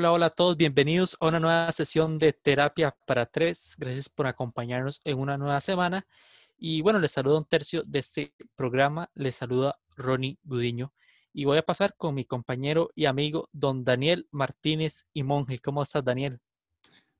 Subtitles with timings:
[0.00, 3.74] Hola, hola a todos, bienvenidos a una nueva sesión de Terapia para Tres.
[3.76, 6.06] Gracias por acompañarnos en una nueva semana.
[6.56, 9.10] Y bueno, les saludo un tercio de este programa.
[9.12, 10.94] Les saluda Ronnie Gudiño.
[11.34, 15.58] Y voy a pasar con mi compañero y amigo, don Daniel Martínez y Monje.
[15.58, 16.40] ¿Cómo estás, Daniel?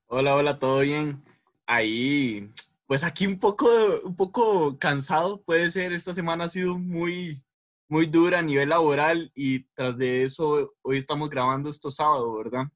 [0.07, 1.23] Hola, hola, ¿todo bien?
[1.67, 2.51] Ahí,
[2.87, 3.69] pues aquí un poco,
[4.03, 5.93] un poco cansado puede ser.
[5.93, 7.43] Esta semana ha sido muy,
[7.91, 12.67] muy dura a nivel laboral y tras de eso hoy estamos grabando esto sábado, ¿verdad?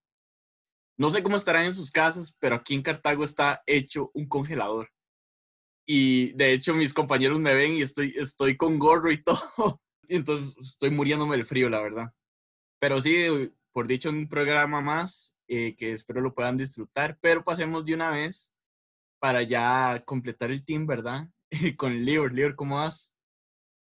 [0.97, 4.89] No sé cómo estarán en sus casas, pero aquí en Cartago está hecho un congelador.
[5.87, 9.81] Y de hecho mis compañeros me ven y estoy, estoy con gorro y todo.
[10.09, 12.13] Entonces estoy muriéndome del frío, la verdad.
[12.81, 17.17] Pero sí, por dicho, un programa más eh, que espero lo puedan disfrutar.
[17.21, 18.53] Pero pasemos de una vez
[19.19, 21.29] para ya completar el team, ¿verdad?
[21.77, 22.33] con Lior.
[22.33, 23.15] Lior, ¿cómo vas?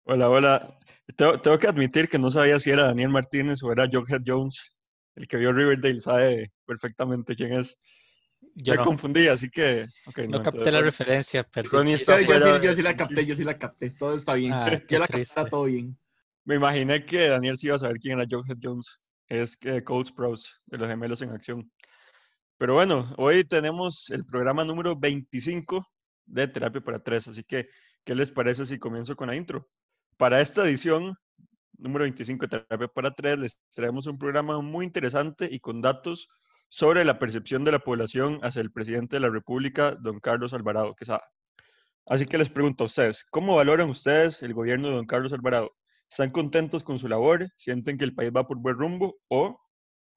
[0.04, 0.80] Hola, hola.
[1.16, 4.74] Tengo, que admitir que no sabía si era Daniel Martínez o era Jughead Jones.
[5.16, 7.78] El que vio Riverdale sabe perfectamente quién es.
[8.56, 9.86] Yo Me confundí, así que...
[10.30, 11.88] no, capté la referencia, perdón.
[11.88, 13.92] Yo, yo, sí, la capté, yo sí la capté.
[13.92, 14.52] Todo está bien.
[14.52, 15.98] Ah, yo la capté, todo bien.
[16.44, 19.00] Me imaginé que Daniel sí iba a saber quién era Jughead Jones.
[19.28, 21.72] Es que Cold Sprouse, de los gemelos en acción.
[22.58, 25.88] Pero bueno, hoy tenemos el programa número 25
[26.26, 27.70] de Terapia para Tres, así que,
[28.04, 29.70] ¿qué les parece si comienzo con la intro?
[30.18, 31.16] Para esta edición
[31.78, 36.28] número 25 de Terapia para Tres, les traemos un programa muy interesante y con datos
[36.70, 40.96] sobre la percepción de la población hacia el presidente de la República, don Carlos Alvarado
[40.96, 41.24] Quesada.
[42.06, 45.72] Así que les pregunto a ustedes, ¿cómo valoran ustedes el gobierno de don Carlos Alvarado?
[46.10, 47.50] ¿Están contentos con su labor?
[47.58, 49.18] ¿Sienten que el país va por buen rumbo?
[49.28, 49.60] ¿O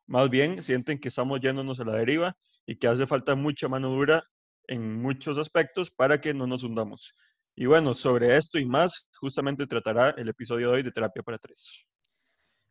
[0.06, 3.88] más bien sienten que estamos yéndonos a la deriva y que hace falta mucha mano
[3.88, 4.24] dura
[4.66, 7.14] en muchos aspectos para que no nos hundamos?
[7.56, 11.38] Y bueno, sobre esto y más, justamente tratará el episodio de hoy de Terapia para
[11.38, 11.86] Tres.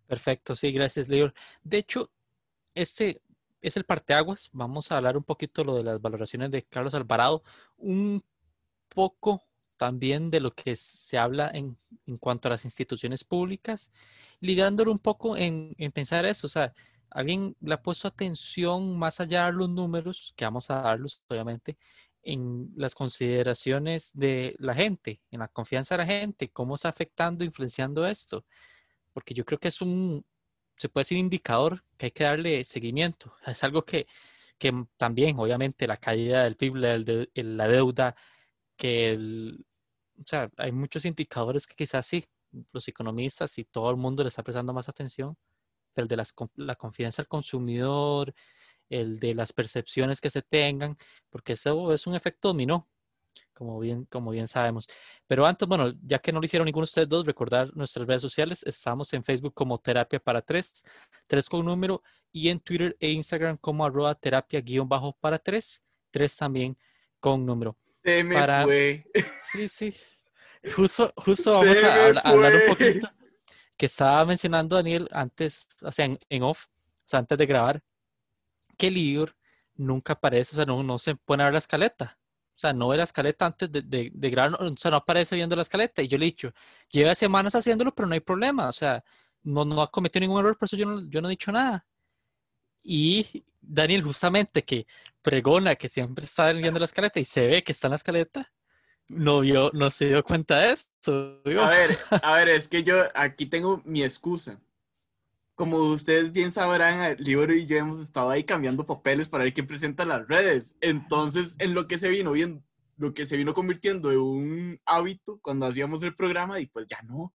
[0.07, 1.33] Perfecto, sí, gracias, Leo.
[1.63, 2.11] De hecho,
[2.75, 3.21] este
[3.61, 4.49] es el parteaguas.
[4.51, 7.43] Vamos a hablar un poquito lo de las valoraciones de Carlos Alvarado,
[7.77, 8.21] un
[8.89, 9.41] poco
[9.77, 13.91] también de lo que se habla en, en cuanto a las instituciones públicas,
[14.39, 16.47] ligándolo un poco en, en pensar eso.
[16.47, 16.73] O sea,
[17.09, 21.77] alguien le ha puesto atención más allá de los números, que vamos a darlos, obviamente,
[22.23, 27.43] en las consideraciones de la gente, en la confianza de la gente, cómo está afectando,
[27.43, 28.45] influenciando esto.
[29.13, 30.25] Porque yo creo que es un,
[30.75, 33.33] se puede decir, indicador que hay que darle seguimiento.
[33.45, 34.07] Es algo que,
[34.57, 38.15] que también, obviamente, la caída del PIB, la, deuda,
[38.77, 39.65] que el,
[40.19, 42.25] o sea, hay muchos indicadores que quizás sí,
[42.71, 45.37] los economistas y todo el mundo le está prestando más atención,
[45.95, 48.33] el de las, la confianza del consumidor,
[48.89, 50.97] el de las percepciones que se tengan,
[51.29, 52.87] porque eso es un efecto dominó,
[53.53, 54.87] como bien, como bien sabemos.
[55.27, 58.21] Pero antes, bueno, ya que no lo hicieron ninguno de ustedes dos, recordar nuestras redes
[58.21, 58.63] sociales.
[58.63, 60.83] Estamos en Facebook como Terapia para Tres,
[61.27, 62.01] tres con número,
[62.31, 66.77] y en Twitter e Instagram como arroba terapia guion bajo para tres, tres también
[67.19, 67.77] con número.
[68.03, 69.05] Se me fue.
[69.39, 69.95] Sí, sí.
[70.75, 73.09] Justo, justo vamos a, hablar un poquito
[73.77, 77.83] que estaba mencionando Daniel antes, o sea, en, en off, o sea, antes de grabar,
[78.77, 79.31] que el
[79.75, 82.19] nunca aparece, o sea, no, no se pone a ver la escaleta.
[82.55, 85.35] O sea, no ve la escaleta antes de, de, de grabar, o sea, no aparece
[85.35, 86.01] viendo la escaleta.
[86.01, 86.53] Y yo le he dicho,
[86.91, 88.67] lleva semanas haciéndolo, pero no hay problema.
[88.67, 89.03] O sea,
[89.43, 91.85] no, no ha cometido ningún error, por eso yo no, yo no he dicho nada.
[92.83, 94.85] Y Daniel, justamente que
[95.21, 98.51] pregona que siempre está viendo la escaleta y se ve que está en la escaleta,
[99.07, 101.41] no vio, no se dio cuenta de esto.
[101.45, 104.59] A ver, a ver, es que yo aquí tengo mi excusa
[105.55, 109.53] como ustedes bien sabrán, el libro y yo hemos estado ahí cambiando papeles para ver
[109.53, 110.75] quién presenta las redes.
[110.81, 112.63] Entonces, en lo que se vino bien,
[112.97, 116.99] lo que se vino convirtiendo en un hábito cuando hacíamos el programa, y pues ya
[117.03, 117.33] no,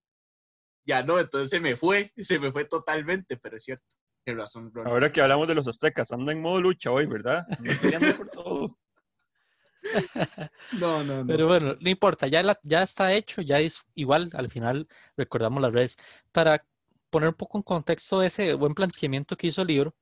[0.85, 3.85] ya no, entonces se me fue, se me fue totalmente, pero es cierto.
[4.25, 7.47] Qué razón, Ahora que hablamos de los aztecas, anda en modo lucha hoy, ¿verdad?
[8.19, 8.79] por todo.
[10.81, 11.27] No, no, no.
[11.27, 15.73] Pero bueno, no importa, ya, ya está hecho, ya es igual, al final recordamos las
[15.73, 15.97] redes.
[16.33, 16.63] Para
[17.11, 19.95] poner un poco en contexto ese buen planteamiento que hizo el libro,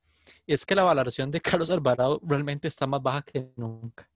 [0.47, 4.11] es que la valoración de Carlos Alvarado realmente está más baja que nunca.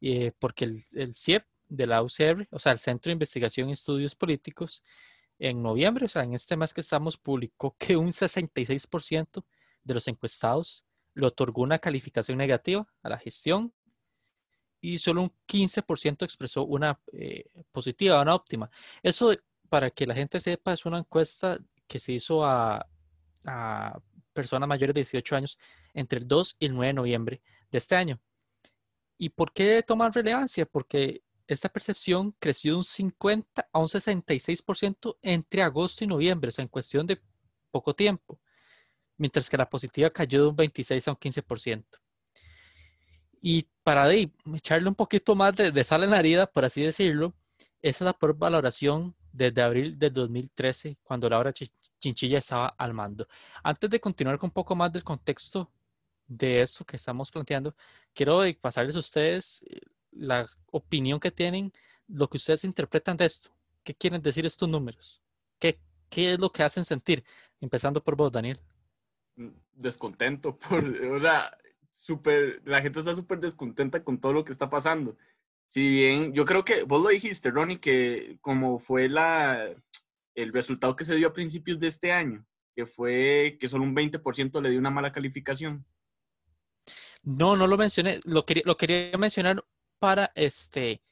[0.00, 3.72] Eh, porque el, el, CIEP de la UCR, o sea, el Centro de Investigación y
[3.72, 4.82] Estudios Políticos,
[5.38, 9.44] en noviembre, o sea, en este mes que estamos, publicó que un 66%
[9.82, 10.84] de los encuestados
[11.14, 13.72] le otorgó una calificación negativa a la gestión
[14.80, 18.70] y solo un 15% expresó una eh, positiva, una óptima.
[19.02, 19.32] Eso,
[19.68, 22.86] para que la gente sepa, es una encuesta que se hizo a,
[24.32, 25.58] personas mayores de 18 años
[25.92, 28.20] entre el 2 y el 9 de noviembre de este año.
[29.16, 30.66] ¿Y por qué toma relevancia?
[30.66, 36.50] Porque esta percepción creció de un 50 a un 66% entre agosto y noviembre, o
[36.50, 37.20] sea, en cuestión de
[37.70, 38.40] poco tiempo.
[39.16, 41.84] mientras que la positiva cayó de un 26 a un 15%.
[43.40, 47.34] Y para echarle un poquito más de, de, sal en la herida, por así decirlo,
[47.82, 51.52] esa es la peor valoración desde abril de 2013, cuando Laura
[51.98, 53.26] Chinchilla estaba al mando.
[53.64, 55.70] Antes de continuar con un poco más del contexto
[56.26, 57.74] de eso que estamos planteando,
[58.14, 59.80] quiero pasarles a ustedes eh,
[60.12, 61.72] la opinión que tienen,
[62.06, 63.50] lo que ustedes interpretan de esto.
[63.82, 65.20] ¿Qué quieren decir estos números?
[65.58, 65.78] ¿Qué,
[66.16, 67.24] es lo que hacen sentir?
[67.60, 68.60] Empezando por vos, Daniel.
[69.34, 71.50] Mm, descontento, por, o sea,
[71.90, 75.16] super, la gente está súper descontenta con todo lo que está pasando.
[75.68, 79.74] Si bien, yo creo que vos lo dijiste, Ronnie, que como fue la,
[80.34, 83.94] el resultado que se dio a principios de este año, que fue que solo un
[83.94, 85.84] 20% le dio una mala calificación.
[87.22, 89.64] No, no lo mencioné, lo quería, lo quería mencionar
[89.98, 91.02] para este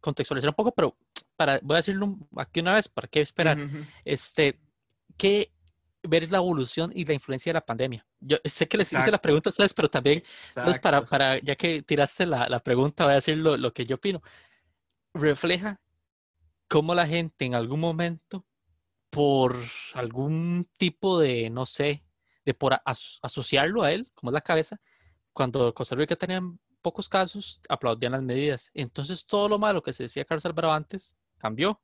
[0.00, 0.96] contextualizar un poco, pero
[1.34, 3.58] para, voy a decirlo aquí una vez, ¿para qué esperar?
[4.04, 4.58] Este,
[5.16, 5.50] ¿qué
[6.06, 8.06] ver la evolución y la influencia de la pandemia.
[8.20, 10.22] Yo sé que les hice la pregunta a ustedes, pero también,
[10.54, 13.84] pues, para, para, ya que tiraste la, la, pregunta, voy a decir lo, lo, que
[13.84, 14.22] yo opino.
[15.14, 15.80] Refleja
[16.68, 18.44] cómo la gente en algún momento,
[19.10, 19.56] por
[19.94, 22.04] algún tipo de, no sé,
[22.44, 24.80] de por asociarlo a él, como es la cabeza,
[25.32, 26.40] cuando Costa Rica tenía
[26.80, 28.70] pocos casos, aplaudían las medidas.
[28.72, 31.80] Entonces todo lo malo que se decía Carlos Alvaro antes cambió.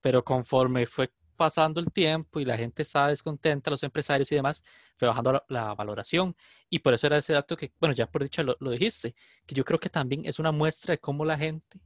[0.00, 4.62] Pero conforme fue pasando el tiempo y la gente estaba descontenta, los empresarios y demás,
[4.98, 6.36] fue bajando la, valoración.
[6.68, 9.14] Y por eso era ese dato que, bueno, ya por dicho lo, dijiste,
[9.46, 11.80] que yo creo que también es una muestra de cómo la gente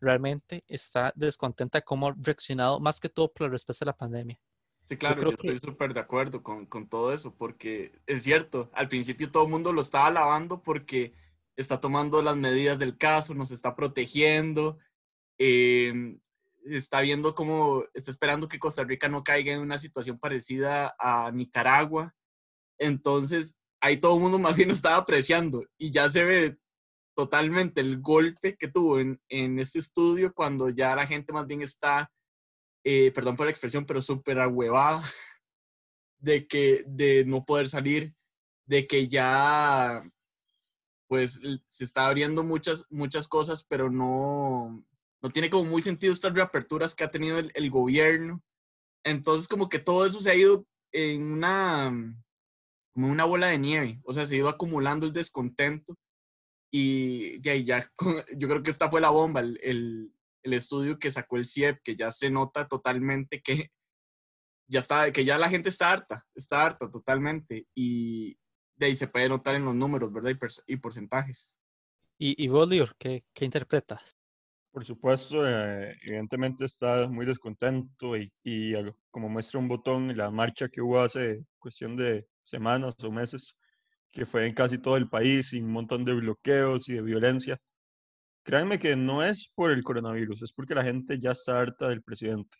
[0.00, 4.38] realmente está descontenta, cómo ha reaccionado más que todo por la respuesta a la pandemia.
[4.84, 8.88] Sí, claro, yo, estoy súper de acuerdo con, con, todo eso, porque es cierto, al
[8.88, 11.14] principio todo el mundo lo estaba alabando porque
[11.56, 14.78] está tomando las medidas del caso, nos está protegiendo,
[15.36, 16.16] eh,
[16.64, 21.30] está viendo cómo está esperando que Costa Rica no caiga en una situación parecida a
[21.32, 22.14] Nicaragua.
[22.78, 26.58] Entonces, ahí todo el mundo más bien estaba apreciando y ya se ve
[27.14, 31.62] totalmente el golpe que tuvo en, en este estudio cuando ya la gente más bien
[31.62, 32.10] está,
[32.84, 35.02] eh, perdón por la expresión, pero súper ahuevada
[36.18, 38.14] de que de no poder salir,
[38.66, 40.02] de que ya
[41.08, 44.84] pues se está abriendo muchas, muchas cosas, pero no,
[45.22, 48.42] no tiene como muy sentido estas reaperturas que ha tenido el, gobierno.
[49.04, 51.92] Entonces como que todo eso se ha ido en una,
[52.92, 55.96] como una bola de nieve, o sea, se ha ido acumulando el descontento
[56.72, 57.90] y ya, ya
[58.36, 60.12] yo creo que esta fue la bomba, el,
[60.42, 63.70] el, estudio que sacó el CIEP, que ya se nota totalmente que
[64.68, 68.38] ya está, que ya la gente está harta, está harta totalmente y
[68.76, 70.30] de ahí se puede notar en los números, ¿verdad?
[70.30, 71.56] Y, y porcentajes.
[72.18, 72.68] ¿Y, y vos,
[72.98, 74.19] ¿qué, qué interpretas?
[74.72, 78.72] Por supuesto, eh, evidentemente está muy descontento y, y,
[79.10, 83.56] como muestra un botón, la marcha que hubo hace cuestión de semanas o meses,
[84.12, 87.58] que fue en casi todo el país, sin un montón de bloqueos y de violencia.
[88.44, 92.02] Créanme que no es por el coronavirus, es porque la gente ya está harta del
[92.02, 92.56] presidente.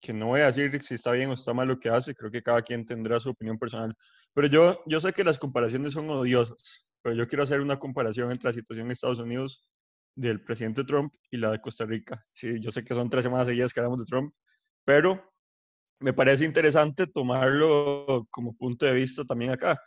[0.00, 2.30] Que no voy a decir si está bien o está mal lo que hace, creo
[2.30, 3.94] que cada quien tendrá su opinión personal.
[4.34, 8.30] Pero yo, yo sé que las comparaciones son odiosas, pero yo quiero hacer una comparación
[8.30, 9.62] entre la situación en Estados Unidos
[10.14, 12.24] del presidente Trump y la de Costa Rica.
[12.32, 14.34] Sí, yo sé que son tres semanas seguidas que hablamos de Trump,
[14.84, 15.32] pero
[16.00, 19.80] me parece interesante tomarlo como punto de vista también acá.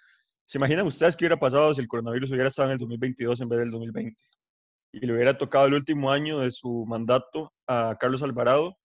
[0.46, 3.50] ¿Se imaginan ustedes qué hubiera pasado si el coronavirus hubiera estado en el 2022 en
[3.50, 4.22] vez del 2020?
[4.94, 8.78] Y le hubiera tocado el último año de su mandato a Carlos Alvarado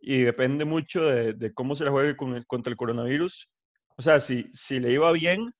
[0.00, 3.50] y depende mucho de, cómo se la juegue con contra el coronavirus.
[3.96, 5.52] O sea, si, si le iba bien,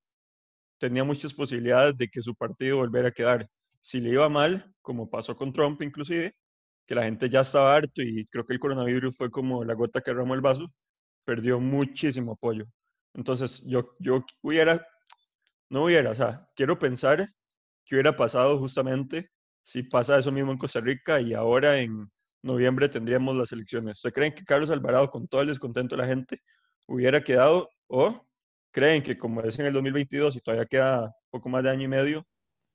[0.79, 3.49] tenía muchas posibilidades de que su partido volviera a quedar
[3.81, 6.35] si le iba mal, como pasó con Trump inclusive,
[6.87, 10.01] que la gente ya estaba harto y creo que el coronavirus fue como la gota
[10.01, 10.73] que derramó el vaso,
[11.25, 12.65] perdió muchísimo apoyo.
[13.15, 14.87] Entonces yo, yo hubiera,
[15.71, 17.31] no hubiera, o sea, quiero pensar
[17.85, 19.31] qué hubiera pasado justamente
[19.65, 22.11] si pasa eso mismo en Costa Rica y ahora en
[22.43, 24.01] noviembre tendríamos las elecciones.
[24.01, 26.41] ¿Se creen que Carlos Alvarado, con todo el descontento de la gente,
[26.87, 28.27] hubiera quedado o
[28.71, 31.89] creen que como es en el 2022 y todavía queda poco más de año y
[31.89, 32.27] medio,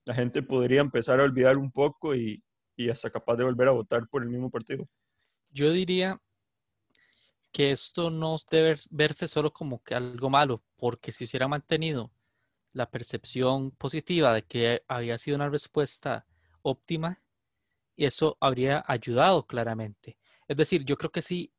[0.05, 2.43] la gente podría empezar a olvidar un poco y,
[2.75, 4.87] y hasta capaz de volver a votar por el mismo partido.
[5.49, 6.17] Yo diría
[7.51, 12.11] que esto no debe verse solo como que algo malo, porque si hubiera mantenido
[12.73, 16.25] la percepción positiva de que había sido una respuesta
[16.63, 17.23] óptima,
[17.95, 20.17] eso habría ayudado claramente.
[20.47, 21.53] Es decir, yo creo que sí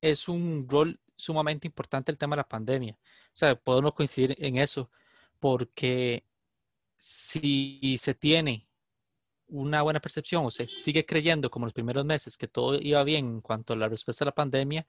[0.00, 2.98] es un rol sumamente importante el tema de la pandemia.
[3.00, 4.90] O sea, podemos coincidir en eso,
[5.38, 6.26] porque
[7.04, 8.68] si se tiene
[9.48, 13.26] una buena percepción o se sigue creyendo como los primeros meses que todo iba bien
[13.26, 14.86] en cuanto a la respuesta a la pandemia,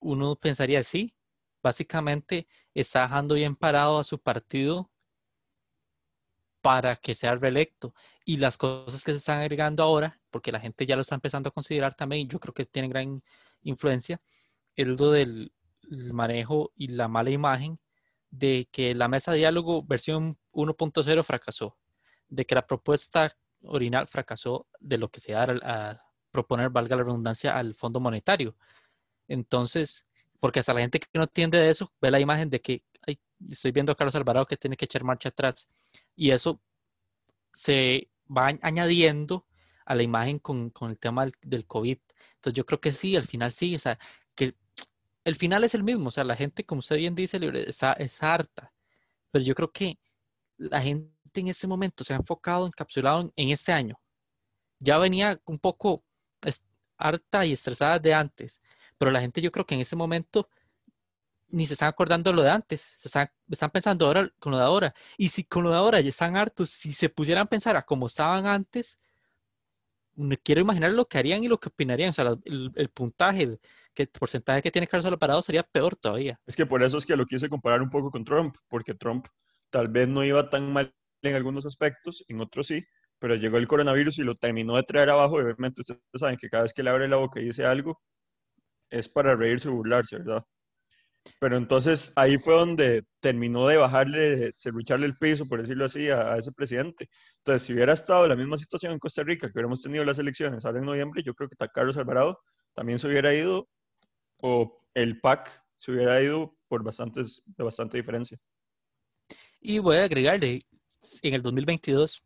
[0.00, 1.14] uno pensaría sí,
[1.62, 4.90] básicamente está dejando bien parado a su partido
[6.60, 7.94] para que sea reelecto.
[8.26, 11.48] Y las cosas que se están agregando ahora, porque la gente ya lo está empezando
[11.48, 13.22] a considerar también, yo creo que tienen gran
[13.62, 14.18] influencia,
[14.76, 15.54] es lo del
[16.12, 17.78] manejo y la mala imagen
[18.30, 21.76] de que la mesa de diálogo versión 1.0 fracasó,
[22.28, 23.32] de que la propuesta
[23.64, 28.56] original fracasó de lo que se da a proponer, valga la redundancia, al Fondo Monetario.
[29.28, 32.84] Entonces, porque hasta la gente que no entiende de eso ve la imagen de que
[33.48, 35.68] estoy viendo a Carlos Alvarado que tiene que echar marcha atrás
[36.14, 36.60] y eso
[37.52, 39.46] se va añadiendo
[39.84, 41.98] a la imagen con, el tema del, COVID.
[42.34, 43.98] Entonces yo creo que sí, al final sí, o sea,
[44.34, 44.54] que
[45.24, 48.22] el final es el mismo, o sea, la gente, como usted bien dice, está, es
[48.22, 48.72] harta,
[49.30, 49.98] pero yo creo que
[50.60, 53.98] la gente en ese momento se ha enfocado, encapsulado en, este año.
[54.78, 56.04] Ya venía un poco
[56.98, 58.60] harta y estresada de antes,
[58.98, 60.48] pero la gente yo creo que en ese momento
[61.48, 64.94] ni se están acordando lo de antes, se están, pensando ahora con lo de ahora.
[65.16, 67.82] Y si con lo de ahora ya están hartos, si se pusieran a pensar a
[67.82, 69.00] cómo estaban antes,
[70.14, 72.10] me quiero imaginar lo que harían y lo que opinarían.
[72.10, 76.38] O sea, el, puntaje, el, porcentaje que tiene Carlos Alvarado sería peor todavía.
[76.46, 79.26] Es que por eso es que lo quise comparar un poco con Trump, porque Trump
[79.70, 82.84] tal vez no iba tan mal en algunos aspectos, en otros sí,
[83.18, 85.40] pero llegó el coronavirus y lo terminó de traer abajo.
[85.40, 88.00] Y obviamente ustedes saben que cada vez que le abre la boca y dice algo,
[88.90, 90.44] es para reírse o burlarse, ¿verdad?
[91.38, 96.36] Pero entonces ahí fue donde terminó de bajarle, cerrucharle el piso, por decirlo así, a,
[96.36, 97.08] ese presidente.
[97.38, 100.64] Entonces, si hubiera estado la misma situación en Costa Rica, que hubiéramos tenido las elecciones
[100.64, 102.40] ahora en noviembre, yo creo que Carlos Alvarado
[102.74, 103.68] también se hubiera ido,
[104.38, 108.38] o el PAC se hubiera ido por bastantes, de bastante diferencia.
[109.60, 110.60] Y voy a agregarle,
[111.22, 112.24] en el 2022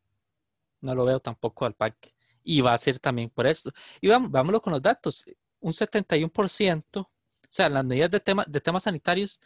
[0.81, 2.15] no lo veo tampoco al PAC.
[2.43, 3.71] Y va a ser también por esto.
[4.01, 5.25] Y vamos, vámonos con los datos.
[5.61, 7.09] Un 71%
[7.55, 9.39] o sea, las medidas de, tema, de temas sanitarios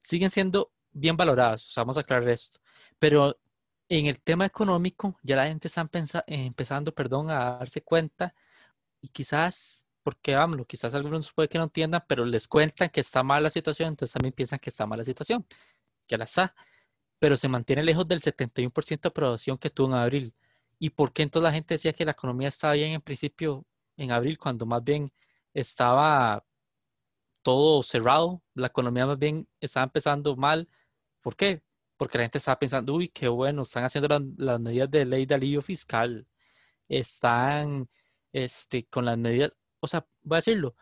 [0.00, 2.58] siguen siendo bien valoradas, o sea, vamos a aclarar esto.
[2.98, 3.38] Pero
[3.88, 5.88] en el tema económico, ya la gente está
[6.26, 8.34] empezando perdón, a darse cuenta
[9.00, 13.22] y quizás, porque vámonos, quizás algunos puede que no entiendan, pero les cuentan que está
[13.22, 15.46] mal la situación, entonces también piensan que está mal la situación,
[16.08, 16.56] que la está,
[17.22, 20.34] pero se mantiene lejos del 71% de aprobación que tuvo en abril.
[20.80, 23.64] ¿Y por qué entonces la gente decía que la economía estaba bien en principio
[23.96, 25.12] en abril, cuando más bien
[25.54, 26.44] estaba
[27.42, 30.68] todo cerrado, la economía más bien estaba empezando mal.
[31.20, 31.62] ¿Por qué?
[31.96, 35.36] Porque la gente estaba pensando, uy, qué bueno, están haciendo las medidas de ley de
[35.36, 36.26] alivio fiscal,
[36.88, 37.88] están
[38.32, 40.74] este, con las medidas, o sea, voy a decirlo,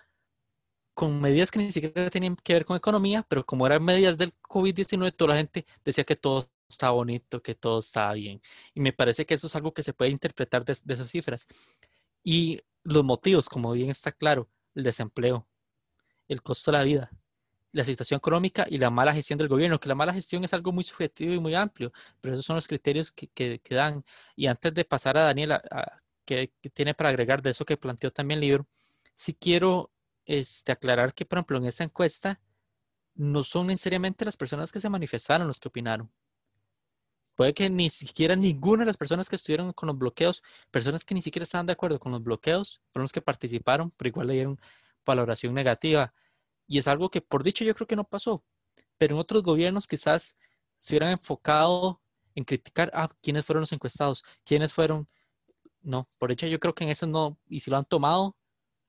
[1.00, 4.34] con medidas que ni siquiera tenían que ver con economía, pero como eran medidas del
[4.42, 8.42] COVID-19, toda la gente decía que todo estaba bonito, que todo estaba bien.
[8.74, 11.46] Y me parece que eso es algo que se puede interpretar de esas cifras.
[12.22, 15.48] Y los motivos, como bien está claro, el desempleo,
[16.28, 17.10] el costo de la vida,
[17.72, 20.70] la situación económica y la mala gestión del gobierno, que la mala gestión es algo
[20.70, 24.04] muy subjetivo y muy amplio, pero esos son los criterios que, que, dan.
[24.36, 25.62] Y antes de pasar a Daniela,
[26.26, 28.68] que, tiene para agregar de eso que planteó también el libro,
[29.14, 29.90] sí quiero
[30.24, 32.40] este, aclarar que, por ejemplo, en esta encuesta
[33.14, 36.10] no son necesariamente las personas que se manifestaron los que opinaron.
[37.34, 41.14] Puede que ni siquiera ninguna de las personas que estuvieron con los bloqueos, personas que
[41.14, 44.34] ni siquiera estaban de acuerdo con los bloqueos, fueron los que participaron, pero igual le
[44.34, 44.60] dieron
[45.06, 46.12] valoración negativa.
[46.66, 48.44] Y es algo que por dicho yo creo que no pasó.
[48.98, 50.36] Pero en otros gobiernos quizás
[50.78, 52.00] se hubieran enfocado
[52.34, 55.08] en criticar a quiénes fueron los encuestados, quiénes fueron.
[55.82, 58.36] No, por hecho yo creo que en eso no, y si lo han tomado,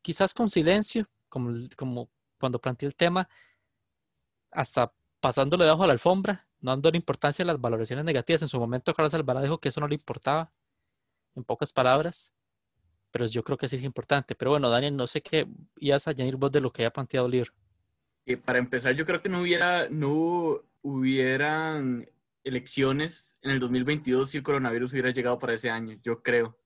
[0.01, 3.27] quizás con silencio, como, como cuando planteé el tema,
[4.51, 8.43] hasta pasándole debajo a la alfombra, no dando importancia a las valoraciones negativas.
[8.43, 10.51] En su momento Carlos Alvarado dijo que eso no le importaba,
[11.35, 12.33] en pocas palabras
[13.11, 14.35] pero yo creo que sí es importante.
[14.35, 15.47] Pero bueno, Daniel, no sé qué
[15.77, 17.51] ibas a añadir vos de lo que haya planteado el libro.
[18.45, 22.09] para empezar, yo creo que no hubiera, no hubieran
[22.43, 26.57] elecciones en el 2022 si el coronavirus hubiera llegado para ese año, yo creo.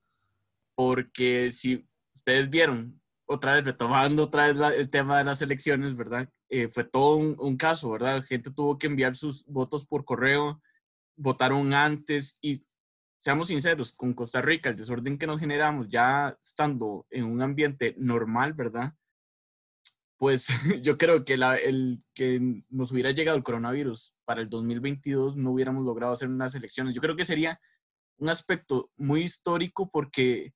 [0.74, 6.28] Porque si ustedes vieron, otra vez retomando otra vez el tema de las elecciones, ¿verdad?
[6.48, 8.16] Eh, fue todo un, un, caso, ¿verdad?
[8.16, 10.62] La gente tuvo que enviar sus votos por correo,
[11.16, 12.62] votaron antes y
[13.18, 17.94] seamos sinceros, con Costa Rica, el desorden que nos generamos ya estando en un ambiente
[17.98, 18.92] normal, ¿verdad?
[20.16, 20.46] Pues
[20.82, 25.50] yo creo que la, el que nos hubiera llegado el coronavirus para el 2022 no
[25.50, 26.94] hubiéramos logrado hacer unas elecciones.
[26.94, 27.60] Yo creo que sería
[28.18, 30.54] un aspecto muy histórico porque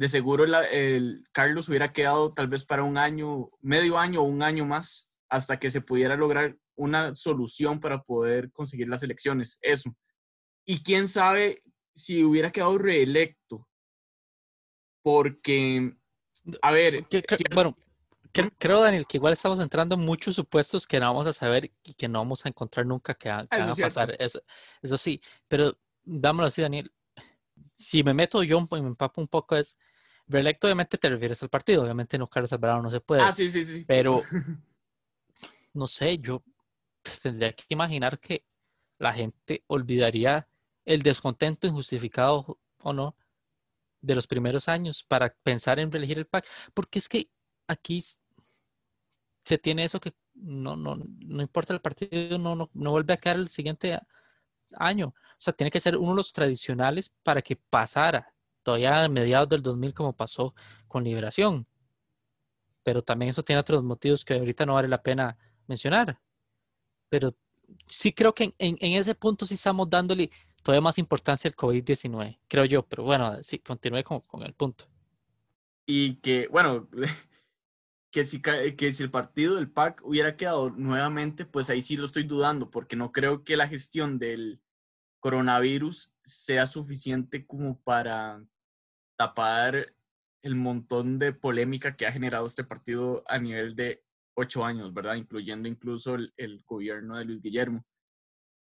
[0.00, 4.42] de seguro el Carlos hubiera quedado tal vez para un año, medio año o un
[4.42, 9.58] año más hasta que se pudiera lograr una solución para poder conseguir las elecciones.
[9.60, 9.94] Eso.
[10.64, 11.62] Y quién sabe
[11.94, 13.68] si hubiera quedado reelecto.
[15.02, 15.94] Porque,
[16.62, 17.06] a ver.
[17.52, 17.76] bueno,
[18.56, 21.92] creo, Daniel, que igual estamos entrando en muchos supuestos que no vamos a saber y
[21.92, 24.16] que no vamos a encontrar nunca que, van a pasar.
[24.18, 24.40] Eso,
[24.80, 26.90] eso sí, pero dámoslo así, Daniel.
[27.76, 29.76] Si me meto yo y me empapo un poco es,
[30.30, 33.22] reelecto obviamente te refieres al partido, obviamente no Carlos Alvarado no se puede.
[33.22, 33.84] Ah, sí, sí, sí.
[33.86, 34.22] Pero,
[35.74, 36.42] no sé, yo
[37.22, 38.44] tendría que imaginar que
[38.98, 40.48] la gente olvidaría
[40.84, 43.16] el descontento injustificado o no
[44.00, 47.30] de los primeros años para pensar en reelegir el PAC, porque es que
[47.66, 48.02] aquí
[49.44, 53.16] se tiene eso que no, no, no importa el partido, no, no, no vuelve a
[53.16, 53.98] quedar el siguiente
[54.76, 55.08] año.
[55.08, 58.34] O sea, tiene que ser uno de los tradicionales para que pasara
[58.70, 60.54] todavía a mediados del 2000 como pasó
[60.86, 61.66] con Liberación.
[62.84, 65.36] Pero también eso tiene otros motivos que ahorita no vale la pena
[65.66, 66.20] mencionar.
[67.08, 67.36] Pero
[67.86, 70.30] sí creo que en, en ese punto sí estamos dándole
[70.62, 72.86] todavía más importancia al COVID-19, creo yo.
[72.86, 74.84] Pero bueno, sí, continúe con, con el punto.
[75.84, 76.88] Y que, bueno,
[78.12, 82.04] que si, que si el partido del PAC hubiera quedado nuevamente, pues ahí sí lo
[82.04, 84.60] estoy dudando, porque no creo que la gestión del
[85.18, 88.42] coronavirus sea suficiente como para
[89.20, 89.94] tapar
[90.40, 94.02] el montón de polémica que ha generado este partido a nivel de
[94.34, 95.16] ocho años, ¿verdad?
[95.16, 97.84] Incluyendo incluso el, el gobierno de Luis Guillermo.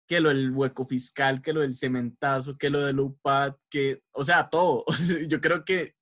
[0.06, 4.23] Que lo del hueco fiscal, que lo del cementazo, que lo del UPAD, que, o
[4.23, 4.84] sea, todo.
[5.28, 5.96] Yo creo que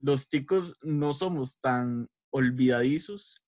[0.00, 3.44] los chicos no somos tan olvidadizos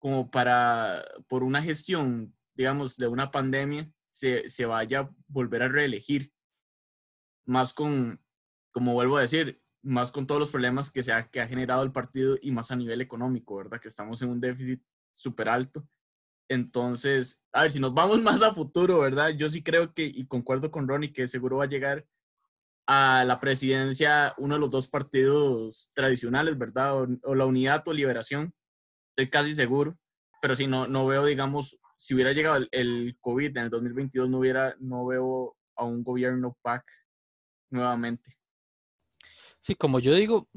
[0.00, 5.68] como para, por una gestión, digamos, de una pandemia, se, se vaya a volver a
[5.68, 6.32] reelegir.
[7.46, 8.20] Más con,
[8.76, 11.82] como vuelvo a decir, más con todos los problemas que, se ha, que ha generado
[11.82, 13.80] el partido y más a nivel económico, ¿verdad?
[13.80, 14.82] Que estamos en un déficit
[15.14, 15.88] súper alto.
[16.46, 19.30] Entonces, a ver, si nos vamos más a futuro, ¿verdad?
[19.30, 22.06] Yo sí creo que, y concuerdo con Ronnie, que seguro va a llegar
[22.86, 27.00] a la presidencia uno de los dos partidos tradicionales, ¿verdad?
[27.22, 28.52] O, la unidad o liberación,
[29.08, 29.96] estoy casi seguro,
[30.42, 34.40] pero si no, no veo, digamos, si hubiera llegado el, COVID en el 2022, no,
[34.40, 36.84] hubiera, no veo a un gobierno PAC
[37.70, 38.36] nuevamente.
[39.66, 40.48] Sí, como yo digo,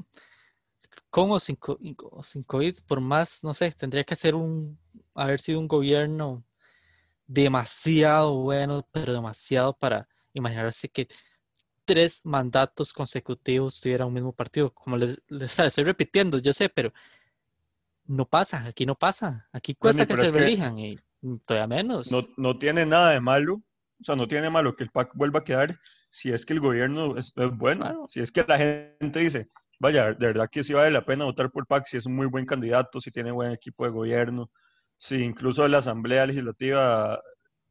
[1.10, 1.58] con o sin,
[2.22, 4.78] sin COVID, por más, no sé, tendría que ser un,
[5.16, 6.44] haber sido un gobierno
[7.26, 11.08] demasiado bueno, pero demasiado para imaginarse que
[11.84, 14.72] tres mandatos consecutivos tuviera un mismo partido.
[14.72, 16.92] Como les, estoy repitiendo, yo sé, pero
[18.04, 19.48] no pasa, aquí no pasa.
[19.52, 21.00] Aquí cuesta que se relijan y
[21.46, 22.12] todavía menos.
[22.12, 23.60] No, no tiene nada de malo,
[24.00, 26.60] o sea, no tiene malo que el PAC vuelva a quedar si es que el
[26.60, 30.90] gobierno es, bueno, si es que la gente dice, vaya, de verdad que sí vale
[30.90, 33.84] la pena votar por PAC si es un muy buen candidato, si tiene buen equipo
[33.84, 34.50] de gobierno,
[34.96, 37.20] si incluso la Asamblea Legislativa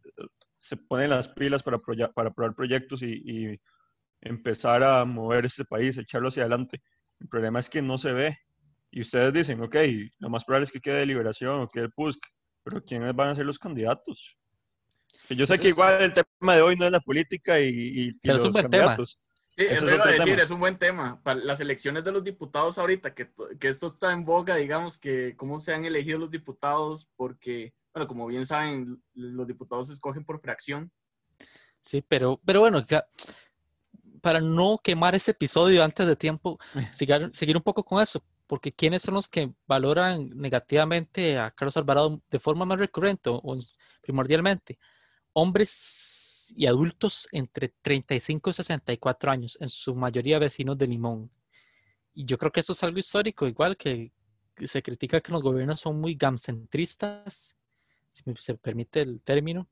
[0.03, 0.25] eh,
[0.57, 3.59] se pone las pilas para, para aprobar proyectos y
[4.21, 6.81] empezar a mover este país, echarlo hacia adelante.
[7.19, 8.37] El problema es que no se ve.
[8.91, 9.75] Y ustedes dicen, ok,
[10.19, 12.19] lo más probable es que quede Liberación o quede PUSC,
[12.63, 14.35] pero ¿quiénes van a ser los candidatos?
[15.29, 18.45] Yo sé que igual el tema de hoy no es la política y, los es
[18.45, 18.95] un buen tema.
[18.95, 21.21] Sí, eso iba a decir, es un buen tema.
[21.21, 25.35] Para las elecciones de los diputados ahorita, que, que esto está en boga, digamos, que
[25.35, 30.23] cómo se han elegido los diputados, porque, bueno, como bien saben, los diputados se escogen
[30.23, 30.91] por fracción.
[31.81, 32.85] Sí, pero, pero bueno,
[34.21, 36.57] para no quemar ese episodio antes de tiempo,
[36.91, 41.77] seguir, seguir un poco con eso, porque ¿quiénes son los que valoran negativamente a Carlos
[41.77, 43.59] Alvarado de forma más recurrente o
[44.01, 44.79] primordialmente?
[45.33, 51.31] Hombres y adultos entre 35 y 64 años, en su mayoría vecinos de Limón.
[52.13, 54.11] Y yo creo que eso es algo histórico, igual que
[54.63, 57.57] se critica que los gobiernos son muy gamcentristas,
[58.09, 59.69] si se permite el término,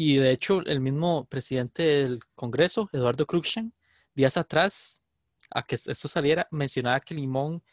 [0.00, 3.74] y de hecho, el mismo presidente del Congreso, Eduardo Cruikshank,
[4.14, 5.02] días atrás,
[5.50, 7.64] a que esto saliera, mencionaba que Limón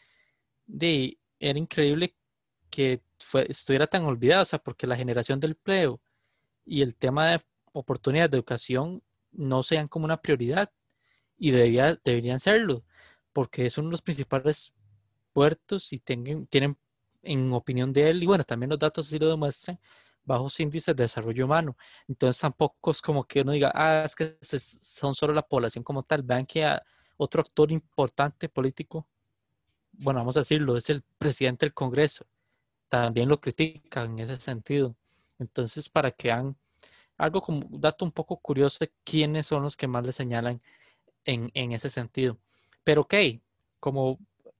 [0.66, 2.16] de, era increíble
[2.68, 6.00] que fue, estuviera tan olvidado, o sea, porque la generación del empleo
[6.66, 7.40] y el tema de
[7.72, 9.02] oportunidades de educación
[9.32, 10.70] no sean como una prioridad
[11.38, 12.84] y debía, deberían serlo,
[13.32, 14.74] porque es uno de los principales
[15.32, 16.78] puertos y tienen, tienen,
[17.22, 19.78] en opinión de él, y bueno, también los datos así lo demuestran,
[20.24, 21.76] bajos índices de desarrollo humano.
[22.08, 26.02] Entonces tampoco es como que uno diga, ah, es que son solo la población como
[26.02, 26.22] tal.
[26.22, 26.66] Vean que
[27.16, 29.08] otro actor importante político,
[29.92, 32.26] bueno, vamos a decirlo, es el presidente del Congreso.
[32.88, 34.96] También lo critican en ese sentido.
[35.38, 36.56] Entonces, para que vean
[37.18, 40.60] algo como dato un poco curioso de quiénes son los que más le señalan
[41.24, 42.38] en, en ese sentido.
[42.84, 43.14] Pero ok,
[43.80, 44.18] como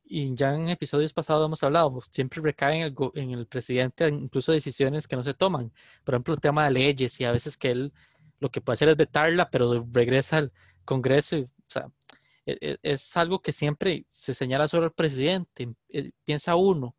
[0.08, 4.52] y ya en episodios pasados hemos hablado, siempre recae en el, en el, presidente incluso
[4.52, 5.72] decisiones que no se toman.
[6.04, 7.92] Por ejemplo, el tema de leyes y a veces que él
[8.38, 10.52] lo que puede hacer es vetarla, pero regresa al
[10.84, 11.38] Congreso.
[11.38, 11.90] o sea,
[12.46, 15.74] e, e, es, algo que siempre se señala sobre el presidente.
[15.88, 16.94] Eh, piensa uno,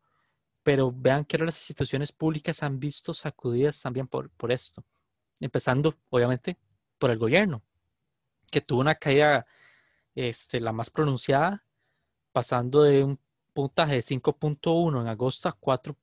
[0.68, 4.84] pero vean que ahora las instituciones públicas han visto sacudidas también por, por esto,
[5.40, 6.58] empezando obviamente
[6.98, 7.62] por el gobierno,
[8.50, 9.46] que tuvo una caída
[10.14, 11.64] este, la más pronunciada,
[12.32, 13.18] pasando de un
[13.54, 15.96] puntaje de 5.1 en agosto a 4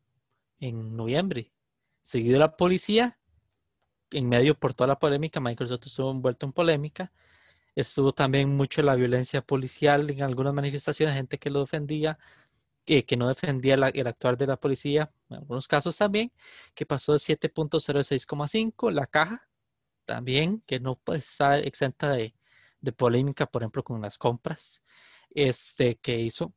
[0.62, 1.52] en noviembre.
[2.02, 3.20] Seguido de la policía,
[4.10, 7.12] en medio por toda la polémica, Microsoft estuvo envuelto en polémica.
[7.76, 12.18] Estuvo también mucho la violencia policial en algunas manifestaciones, gente que lo defendía,
[12.86, 16.32] que no defendía el actuar de la policía, en algunos casos también,
[16.74, 18.92] que pasó de 7.06,5.
[18.92, 19.50] La caja
[20.06, 22.36] también, que no está exenta de,
[22.82, 24.84] de polémica, por ejemplo, con las compras,
[25.32, 26.54] este, que hizo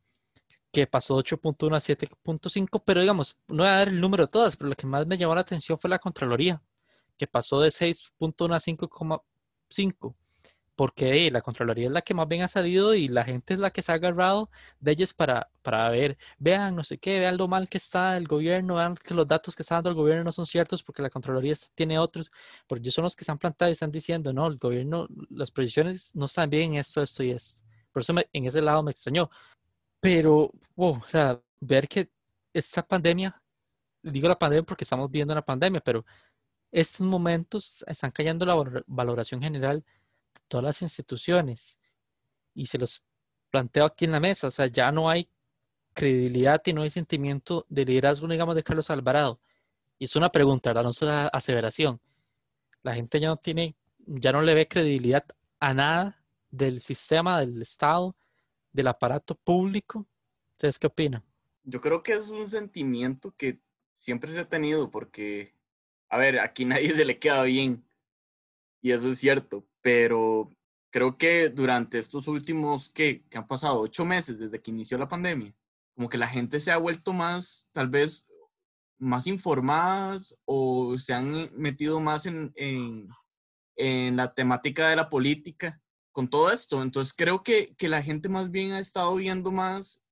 [0.72, 4.30] que pasó de 8.1 a 7.5, pero digamos, no voy a dar el número de
[4.30, 6.62] todas, pero lo que más me llamó la atención fue la Contraloría,
[7.16, 10.14] que pasó de 6.1 a 5.5,
[10.78, 13.70] porque la Contraloría es la que más bien ha salido y la gente es la
[13.72, 17.48] que se ha agarrado de ellas para, para ver, vean, no sé qué, vean lo
[17.48, 20.30] mal que está el gobierno, vean que los datos que está dando el gobierno no
[20.30, 22.30] son ciertos porque la Contraloría tiene otros,
[22.68, 25.50] porque ellos son los que se han plantado y están diciendo, no, el gobierno, las
[25.50, 27.64] previsiones no están bien, esto, esto y esto.
[27.90, 29.28] Por eso en ese lado me extrañó.
[30.00, 32.08] Pero, wow, o sea, ver que
[32.52, 33.42] esta pandemia,
[34.00, 36.04] digo la pandemia porque estamos viendo una pandemia, pero
[36.70, 39.84] estos momentos están cayendo la valoración general
[40.48, 41.78] todas las instituciones.
[42.54, 43.06] Y se los
[43.50, 45.28] planteo aquí en la mesa, o sea, ya no hay
[45.94, 49.40] credibilidad y no hay sentimiento de liderazgo, digamos, de Carlos Alvarado.
[49.98, 50.84] Y es una pregunta, ¿verdad?
[50.84, 52.00] No es una aseveración.
[52.82, 55.24] La gente ya no tiene, ya no le ve credibilidad
[55.58, 58.16] a nada del sistema, del Estado,
[58.72, 60.06] del aparato público.
[60.52, 61.24] ¿Ustedes qué opinan?
[61.64, 63.60] Yo creo que es un sentimiento que
[63.94, 65.54] siempre se ha tenido porque,
[66.08, 67.84] a ver, aquí nadie se le queda bien
[68.80, 70.50] y eso es cierto, pero
[70.90, 73.24] creo que durante estos últimos, ¿qué?
[73.28, 75.54] que han pasado ocho meses desde que inició la pandemia,
[75.94, 78.26] como que la gente se ha vuelto más, tal vez,
[78.98, 83.08] más informadas o se han metido más en, en,
[83.76, 85.80] en la temática de la política
[86.12, 86.82] con todo esto.
[86.82, 90.02] Entonces creo que, que la gente más bien ha estado viendo más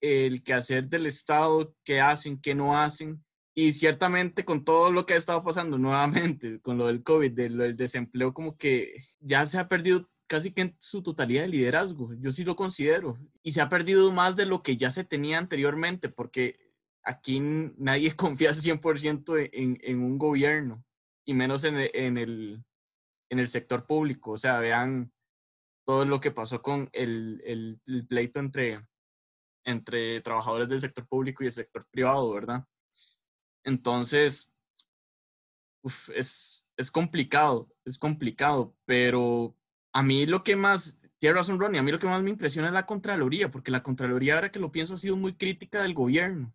[0.00, 3.24] el quehacer del Estado, qué hacen, qué no hacen.
[3.60, 7.76] Y ciertamente con todo lo que ha estado pasando nuevamente, con lo del COVID, del
[7.76, 12.14] desempleo, como que ya se ha perdido casi que en su totalidad de liderazgo.
[12.20, 13.18] Yo sí lo considero.
[13.42, 16.70] Y se ha perdido más de lo que ya se tenía anteriormente, porque
[17.02, 20.84] aquí nadie confía al 100% en, en un gobierno,
[21.24, 22.62] y menos en, en, el,
[23.28, 24.30] en el sector público.
[24.30, 25.12] O sea, vean
[25.84, 28.86] todo lo que pasó con el, el, pleito entre,
[29.64, 32.64] entre trabajadores del sector público y el sector privado, ¿verdad?
[33.64, 34.52] Entonces,
[36.14, 39.56] es, es complicado, es complicado, pero
[39.92, 42.68] a mí lo que más, tiene razón Ronnie, a mí lo que más me impresiona
[42.68, 45.94] es la Contraloría, porque la Contraloría, ahora que lo pienso, ha sido muy crítica del
[45.94, 46.54] gobierno.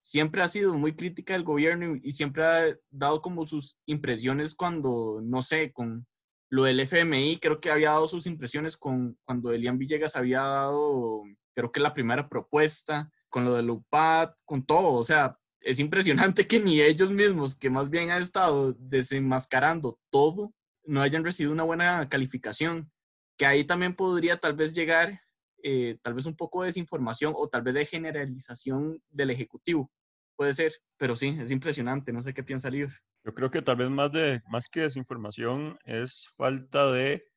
[0.00, 4.54] Siempre ha sido muy crítica del gobierno y, y siempre ha dado como sus impresiones
[4.54, 6.06] cuando, no sé, con,
[6.50, 11.22] lo del FMI, creo que había dado sus impresiones con cuando Elian Villegas había dado,
[11.54, 14.94] creo que la primera propuesta, con lo del UPAD, con todo.
[14.94, 15.38] O sea,
[15.68, 20.54] es impresionante que ni ellos mismos, que más bien han estado desenmascarando todo,
[20.84, 22.90] no hayan recibido una buena calificación.
[23.36, 25.20] Que ahí también podría tal vez llegar,
[25.62, 29.92] eh, tal vez un poco de desinformación o tal vez de generalización del Ejecutivo.
[30.36, 32.14] Puede ser, pero sí, es impresionante.
[32.14, 32.90] No sé qué piensa Lior.
[33.22, 37.28] Yo creo que tal vez más, de, más que desinformación es falta de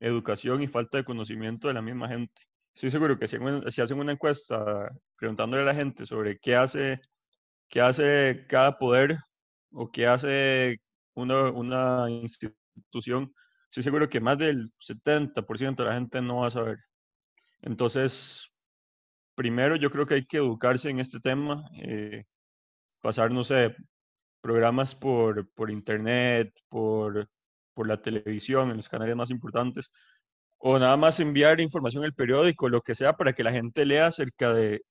[0.00, 2.42] educación y falta de conocimiento de la misma gente.
[2.74, 3.36] Estoy seguro que si,
[3.68, 7.00] si hacen una encuesta preguntándole a la gente sobre qué hace,
[7.70, 9.18] qué hace cada poder
[9.72, 10.78] o qué hace
[11.14, 13.32] una, una institución,
[13.70, 16.78] estoy seguro que más del 70% de la gente no va a saber.
[17.62, 18.52] Entonces,
[19.34, 22.24] primero yo creo que hay que educarse en este tema, eh,
[23.00, 23.76] pasar, no sé,
[24.40, 27.28] programas por, por internet, por,
[27.74, 29.90] por la televisión, en los canales más importantes,
[30.58, 34.08] o nada más enviar información al periódico, lo que sea, para que la gente lea
[34.08, 34.82] acerca de,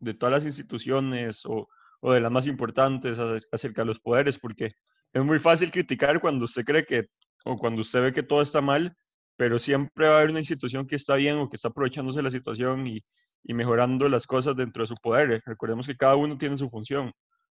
[0.00, 1.68] de todas las instituciones o,
[2.02, 3.18] o, de las más importantes,
[3.52, 4.66] acerca de los poderes, porque
[5.12, 7.06] es muy fácil criticar cuando usted cree que,
[7.44, 8.94] o cuando usted ve que todo está mal,
[9.36, 12.24] pero siempre va a haber una institución que está bien o que está aprovechándose de
[12.24, 13.02] la situación y,
[13.44, 15.42] y mejorando las cosas dentro de su poder.
[15.46, 17.12] Recordemos que cada uno tiene su función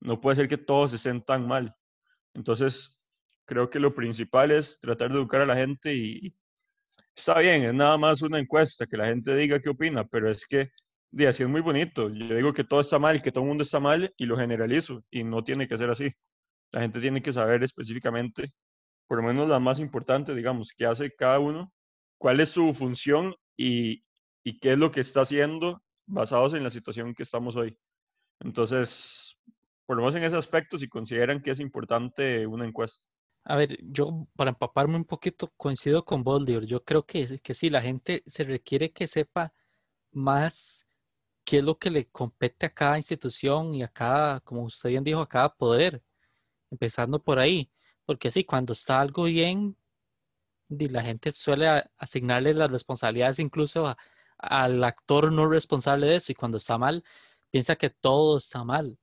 [0.05, 1.75] no puede ser que todos estén tan mal.
[2.35, 3.01] Entonces,
[3.47, 6.35] creo que lo principal es tratar de educar a la gente y
[7.17, 10.47] está bien, es nada más una encuesta, que la gente diga qué opina, pero es
[10.47, 10.71] que
[11.15, 12.09] de así es muy bonito.
[12.11, 15.05] Yo digo que todo está mal, que todo el mundo está mal y lo generalizo
[15.11, 16.11] y no tiene que ser así.
[16.73, 18.53] La gente tiene que saber específicamente,
[19.07, 21.73] por lo menos la más importante, digamos, qué hace cada uno,
[22.19, 24.05] cuál es su función y,
[24.43, 27.79] y qué es lo que está haciendo basados en la situación que estamos hoy.
[28.41, 29.37] Entonces,
[29.87, 33.07] por lo menos en ese aspecto, si consideran que es importante una encuesta.
[33.45, 36.65] A ver, yo para empaparme un poquito coincido con Boldior.
[36.65, 39.53] Yo creo que, que sí, la gente se requiere que sepa
[40.11, 40.84] más
[41.45, 45.05] qué es lo que le compete a cada institución y a cada, como usted bien
[45.05, 46.03] dijo, a cada poder.
[46.71, 47.71] Empezando por ahí.
[48.07, 49.77] Porque sí, cuando está algo bien,
[50.69, 53.95] la gente suele asignarle las responsabilidades incluso
[54.39, 56.33] al actor no responsable de eso.
[56.33, 57.05] Y cuando está mal,
[57.51, 58.99] piensa que todo está mal.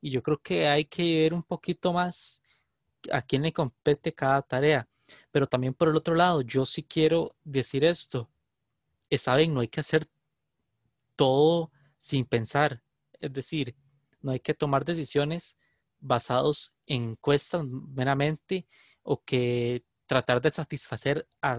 [0.00, 2.42] Y yo creo que hay que ver un poquito más
[3.12, 4.88] a quién le compete cada tarea.
[5.30, 8.28] Pero también por el otro lado, yo sí quiero decir esto.
[9.10, 10.06] Está bien, no hay que hacer
[11.18, 12.80] todo sin pensar.
[13.20, 13.74] Es decir,
[14.22, 15.58] no hay que tomar decisiones
[15.98, 18.68] basados en encuestas meramente
[19.02, 21.58] o que tratar de satisfacer a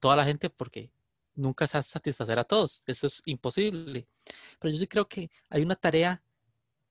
[0.00, 0.90] toda la gente porque
[1.34, 2.82] nunca se va satisfacer a todos.
[2.86, 4.08] Eso es imposible.
[4.58, 6.22] Pero yo sí creo que hay una tarea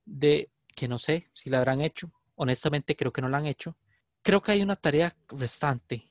[0.05, 2.13] de que no sé si la habrán hecho.
[2.35, 3.77] Honestamente creo que no la han hecho.
[4.21, 6.05] Creo que hay una tarea restante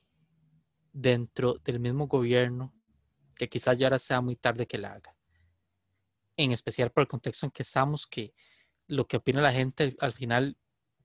[0.93, 2.75] dentro del mismo gobierno
[3.37, 5.14] que quizás ya ahora sea muy tarde que la haga.
[6.37, 8.35] En especial por el contexto en que estamos, que
[8.87, 10.57] lo que opina la gente al final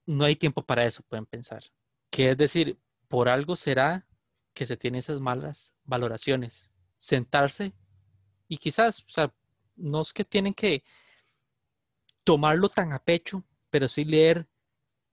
[0.05, 1.63] no hay tiempo para eso, pueden pensar.
[2.09, 4.07] Que es decir, por algo será
[4.53, 6.71] que se tienen esas malas valoraciones.
[6.97, 7.73] Sentarse
[8.47, 9.33] y quizás, o sea,
[9.75, 10.83] no es que tienen que
[12.23, 14.47] tomarlo tan a pecho, pero sí leer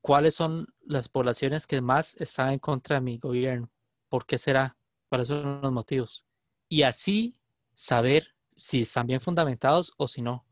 [0.01, 3.71] cuáles son las poblaciones que más están en contra de mi gobierno.
[4.09, 4.77] ¿Por qué será?
[5.09, 6.25] ¿Cuáles son los motivos?
[6.69, 7.41] Y así
[7.75, 10.45] saber si están bien fundamentados o si no.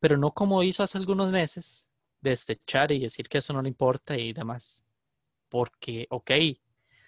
[0.00, 4.16] Pero no como hizo hace algunos meses, desechar y decir que eso no le importa
[4.16, 4.84] y demás.
[5.48, 6.30] Porque, ok,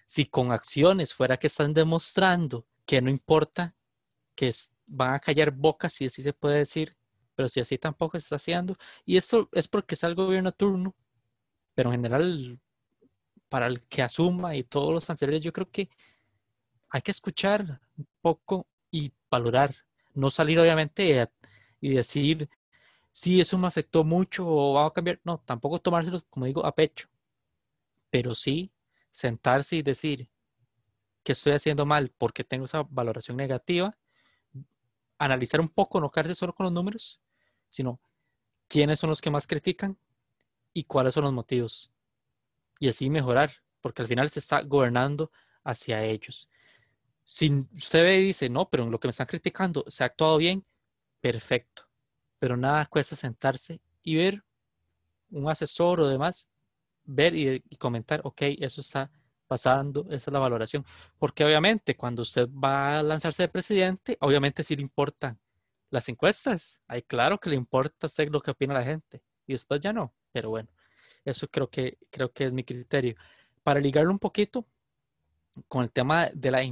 [0.06, 3.74] si con acciones fuera que están demostrando que no importa,
[4.34, 4.52] que
[4.88, 6.96] van a callar bocas, si así se puede decir,
[7.34, 8.76] pero si así tampoco está haciendo.
[9.04, 10.94] Y esto es porque es el gobierno turno,
[11.74, 12.60] pero en general,
[13.48, 15.88] para el que asuma y todos los anteriores, yo creo que
[16.90, 19.74] hay que escuchar un poco y valorar,
[20.14, 21.28] no salir obviamente
[21.80, 22.48] y decir,
[23.12, 26.74] si eso me afectó mucho o va a cambiar, no, tampoco tomárselo, como digo, a
[26.74, 27.08] pecho,
[28.10, 28.72] pero sí
[29.10, 30.28] sentarse y decir
[31.22, 33.92] que estoy haciendo mal porque tengo esa valoración negativa,
[35.18, 37.20] analizar un poco, no quedarse solo con los números,
[37.70, 38.00] sino
[38.68, 39.98] quiénes son los que más critican
[40.72, 41.92] y cuáles son los motivos.
[42.80, 45.30] Y así mejorar, porque al final se está gobernando
[45.62, 46.48] hacia ellos.
[47.34, 50.06] Si usted ve y dice, no, pero en lo que me están criticando se ha
[50.08, 50.66] actuado bien,
[51.18, 51.88] perfecto.
[52.38, 54.44] Pero nada cuesta sentarse y ver
[55.30, 56.50] un asesor o demás
[57.04, 59.10] ver y, comentar, ok, eso está
[59.46, 60.84] pasando, esa es la valoración.
[61.18, 65.40] Porque obviamente cuando usted va a lanzarse de presidente, obviamente sí le importan
[65.88, 66.82] las encuestas.
[66.86, 69.22] Hay claro que le importa hacer lo que opina la gente.
[69.46, 70.14] Y después ya no.
[70.32, 70.68] Pero bueno,
[71.24, 73.16] eso creo que, creo que es mi criterio.
[73.62, 74.66] Para ligarlo un poquito
[75.66, 76.62] con el tema de la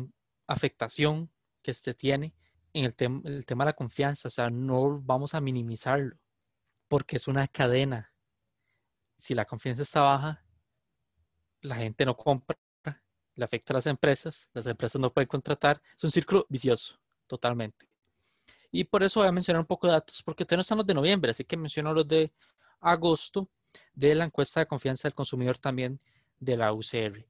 [0.50, 1.30] afectación
[1.62, 2.34] que este tiene
[2.72, 6.16] en el, el tema de la confianza, o sea, no vamos a minimizarlo,
[6.88, 8.12] porque es una cadena
[9.20, 10.44] si la confianza está baja,
[11.60, 12.58] la gente no compra,
[13.34, 17.86] le afecta a las empresas, las empresas no pueden contratar, es un círculo vicioso, totalmente.
[18.72, 20.94] Y por eso voy a mencionar un poco de datos, porque todavía no los de
[20.94, 22.32] noviembre, así que menciono los de
[22.80, 23.50] agosto
[23.92, 26.00] de la encuesta de confianza del consumidor también
[26.38, 27.26] de la UCR,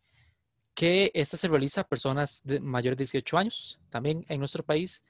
[0.81, 5.05] que esta se realiza a personas de mayores de 18 años, también en nuestro país,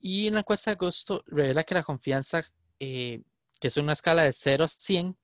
[0.00, 2.42] y en la encuesta de agosto revela que la confianza,
[2.80, 3.22] eh,
[3.60, 5.16] que es una escala de 0 a 100,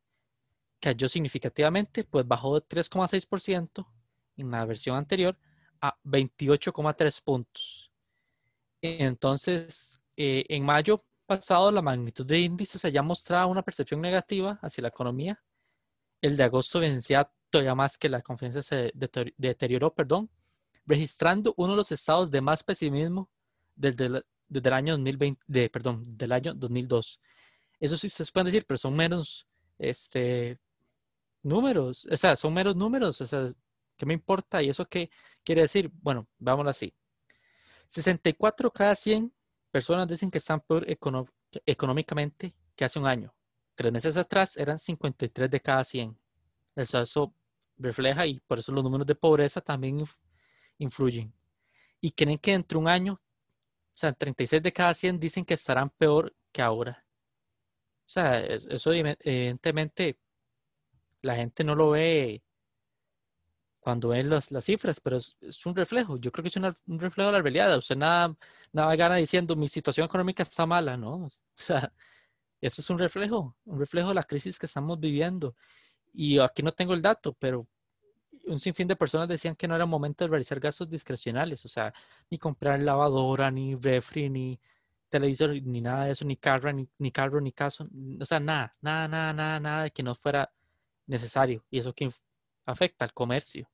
[0.79, 3.85] cayó significativamente, pues bajó de 3,6%
[4.37, 5.37] en la versión anterior
[5.81, 7.91] a 28,3 puntos.
[8.81, 14.83] Entonces, eh, en mayo pasado, la magnitud de índices ya mostraba una percepción negativa hacia
[14.83, 15.43] la economía.
[16.23, 18.93] El de agosto vencía todavía más que la confianza se
[19.37, 20.31] deterioró, perdón,
[20.87, 23.29] registrando uno de los estados de más pesimismo
[23.77, 27.21] desde el, año 2020, de, perdón, del año 2002.
[27.79, 29.47] Eso sí se puede decir, pero son menos
[29.79, 30.59] este,
[31.43, 33.49] números, o sea, son meros números, o sea,
[33.97, 34.63] ¿qué me importa?
[34.63, 35.11] ¿Y eso qué
[35.45, 35.91] quiere decir?
[36.03, 36.95] Bueno, vámonos así.
[37.87, 39.33] 64 cada 100
[39.71, 40.87] personas dicen que están peor
[41.67, 43.35] económicamente que hace un año.
[43.75, 46.17] Tres meses atrás eran 53 de cada 100.
[46.77, 47.35] Eso, eso
[47.81, 50.05] refleja y por eso los números de pobreza también
[50.79, 51.33] influyen.
[52.01, 53.19] Y creen que dentro de un año, o
[53.93, 57.05] sea, 36 de cada 100 dicen que estarán peor que ahora.
[58.05, 60.19] O sea, eso evidentemente
[61.23, 62.43] la gente no lo ve
[63.81, 66.19] cuando ven las, cifras, pero es, un reflejo.
[66.19, 67.77] Yo creo que es un reflejo de la realidad.
[67.79, 68.37] Usted nada,
[68.73, 71.27] nada gana diciendo mi situación económica está mala, ¿no?
[71.27, 71.93] O sea,
[72.61, 75.57] Eso es un reflejo, un reflejo de la crisis que estamos viviendo.
[76.13, 77.67] Y aquí no tengo el dato, pero
[78.47, 81.93] un sinfín de personas decían que no era momento de realizar gastos discrecionales, o sea,
[82.31, 84.61] ni comprar lavadora, ni refri, ni
[85.09, 87.89] televisor, ni nada de eso, ni carro, ni, carro, ni caso,
[88.21, 90.51] o sea, nada, nada, nada, nada, nada de que no fuera
[91.07, 91.65] necesario.
[91.71, 92.11] Y eso que
[92.67, 93.69] afecta al comercio.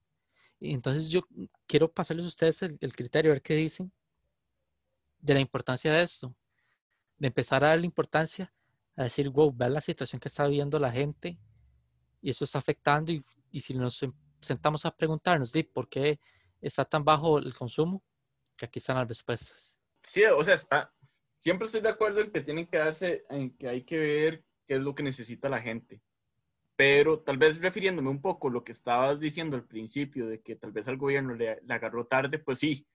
[0.59, 1.23] Y entonces yo
[1.67, 3.93] quiero pasarles a ustedes el, criterio, a ver qué dicen
[5.21, 6.35] de la importancia de esto,
[7.19, 8.53] de empezar a darle importancia
[8.97, 11.39] a decir, wow, ver la situación que está viviendo la gente
[12.21, 14.05] y eso está afectando y, y si nos
[14.41, 16.19] sentamos a preguntarnos de por qué
[16.61, 18.03] está tan bajo el consumo,
[18.57, 19.79] que aquí están las respuestas.
[20.03, 20.93] Sí, o sea, está,
[21.37, 24.75] siempre estoy de acuerdo en que tienen que darse, en que hay que ver qué
[24.75, 26.01] es lo que necesita la gente.
[26.77, 30.57] Pero tal vez refiriéndome un poco a lo que estabas diciendo al principio, de que
[30.57, 32.87] tal vez al gobierno le, le agarró tarde, pues sí,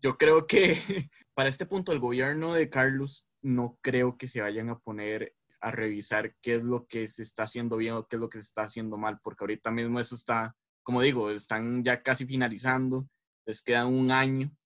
[0.00, 0.76] yo creo que
[1.34, 5.34] para este punto el gobierno de Carlos no creo que se vayan a poner
[5.66, 8.38] a revisar qué es lo que se está haciendo bien o qué es lo que
[8.38, 13.08] se está haciendo mal, porque ahorita mismo eso está, como digo, están ya casi finalizando,
[13.44, 14.56] les queda un año,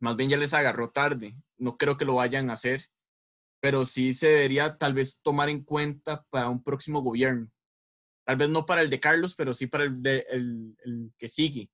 [0.00, 2.86] más bien ya les agarró tarde, no creo que lo vayan a hacer,
[3.60, 7.50] pero sí se debería tal vez tomar en cuenta para un próximo gobierno,
[8.24, 11.28] tal vez no para el de Carlos, pero sí para el, de, el, el que
[11.28, 11.70] sigue,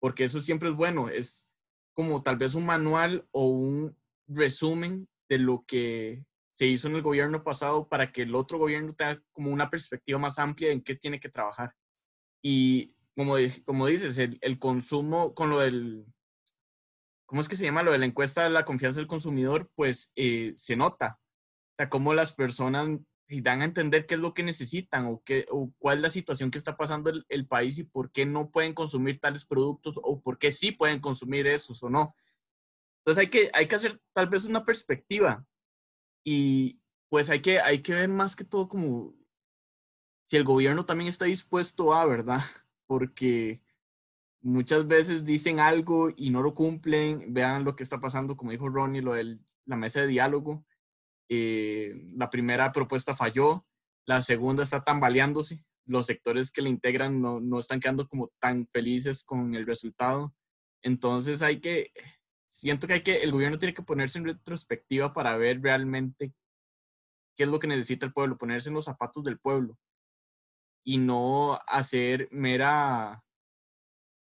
[0.00, 1.48] porque eso siempre es bueno, es
[1.92, 3.96] como tal vez un manual o un
[4.28, 8.94] resumen de lo que se hizo en el gobierno pasado para que el otro gobierno
[8.94, 11.74] tenga como una perspectiva más amplia en qué tiene que trabajar.
[12.42, 16.04] Y como, como dices, el, consumo con lo del,
[17.26, 17.82] ¿cómo es que se llama?
[17.82, 21.18] Lo de la encuesta de la confianza del consumidor, pues eh, se nota.
[21.72, 22.88] O sea, cómo las personas
[23.28, 26.50] dan a entender qué es lo que necesitan o, qué, o cuál es la situación
[26.50, 30.20] que está pasando el, el, país y por qué no pueden consumir tales productos o
[30.20, 32.14] por qué sí pueden consumir esos o no.
[32.98, 35.46] Entonces hay que, hay que hacer tal vez una perspectiva
[36.24, 39.14] y pues hay que, hay que ver más que todo como
[40.24, 42.40] si el gobierno también está dispuesto a, ¿verdad?
[42.86, 43.60] Porque
[44.40, 47.32] muchas veces dicen algo y no lo cumplen.
[47.34, 50.64] Vean lo que está pasando, como dijo Ronnie, lo de la mesa de diálogo.
[51.28, 53.66] Eh, la primera propuesta falló,
[54.04, 55.64] la segunda está tambaleándose.
[55.84, 60.34] Los sectores que le integran no, no están quedando como tan felices con el resultado.
[60.82, 61.92] Entonces hay que,
[62.52, 66.34] siento que hay que, el gobierno tiene que ponerse en retrospectiva para ver realmente
[67.34, 69.78] qué es lo que necesita el pueblo, ponerse en los zapatos del pueblo
[70.84, 73.24] y no hacer mera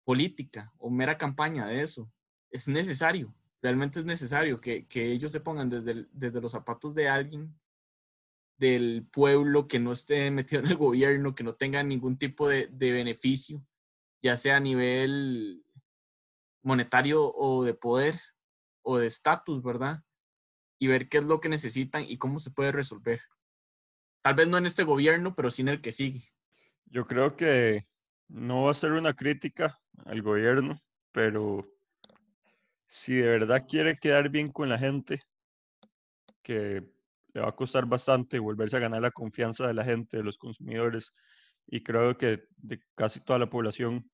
[0.04, 2.08] política o mera campaña de eso.
[2.52, 7.08] Es necesario, realmente es necesario que, que ellos se pongan desde, desde los zapatos de
[7.08, 7.58] alguien
[8.58, 12.68] del pueblo que no esté metido en el gobierno, que no tenga ningún tipo de,
[12.68, 13.66] de beneficio,
[14.22, 15.64] ya sea a nivel
[16.62, 18.14] monetario o de poder
[18.82, 20.02] o de estatus, ¿verdad?
[20.78, 23.20] Y ver qué es lo que necesitan y cómo se puede resolver.
[24.22, 26.22] Tal vez no en este gobierno, pero sí en el que sigue.
[26.86, 27.86] Yo creo que
[28.28, 30.80] no va a ser una crítica al gobierno,
[31.12, 31.66] pero
[32.86, 35.20] si de verdad quiere quedar bien con la gente,
[36.42, 36.82] que
[37.32, 40.38] le va a costar bastante volverse a ganar la confianza de la gente, de los
[40.38, 41.12] consumidores,
[41.66, 44.10] y creo que de casi toda la población,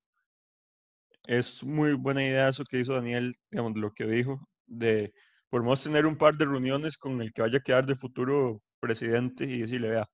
[1.26, 5.12] es muy buena idea eso que hizo Daniel, digamos, lo que dijo, de
[5.50, 9.44] podemos tener un par de reuniones con el que vaya a quedar de futuro presidente
[9.44, 10.08] y decirle, vea,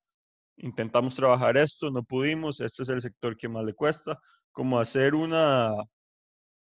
[0.57, 4.19] intentamos trabajar esto, no pudimos, este es el sector que más le cuesta,
[4.51, 5.71] como hacer una,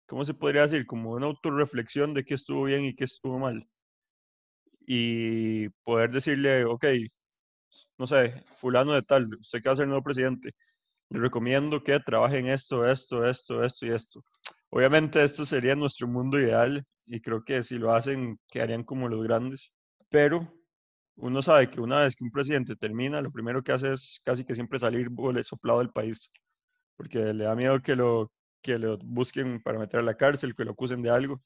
[0.07, 0.85] ¿cómo se podría decir?
[0.85, 3.67] Como una autorreflexión de qué estuvo bien y qué estuvo mal.
[4.87, 6.85] Y poder decirle, ok,
[7.97, 10.53] no sé, fulano de tal, usted que va a ser el nuevo presidente,
[11.09, 14.23] le recomiendo que trabaje en esto, esto, esto, esto y esto.
[14.75, 19.23] Obviamente esto sería nuestro mundo ideal y creo que si lo hacen quedarían como los
[19.23, 19.71] grandes,
[20.09, 20.51] pero
[21.15, 24.43] uno sabe que una vez que un presidente termina, lo primero que hace es casi
[24.43, 25.07] que siempre salir
[25.43, 26.29] soplado del país,
[26.97, 30.65] porque le da miedo que lo, que lo busquen para meter a la cárcel, que
[30.65, 31.41] lo acusen de algo.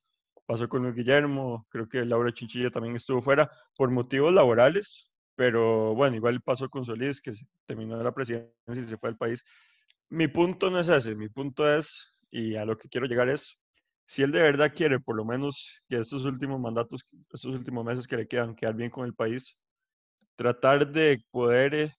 [0.48, 6.16] Pasó con Guillermo, creo que Laura Chinchilla también estuvo fuera por motivos laborales, pero bueno,
[6.16, 7.34] igual pasó con Solís, que
[7.68, 9.44] terminó la presidencia y se fue al país.
[10.10, 13.58] Mi punto no es ese, mi punto es, y a lo que quiero llegar es,
[14.06, 18.08] si él de verdad quiere, por lo menos que estos últimos mandatos, estos últimos meses
[18.08, 19.56] que le quedan, quedar bien con el país,
[20.36, 21.94] tratar de poder eh,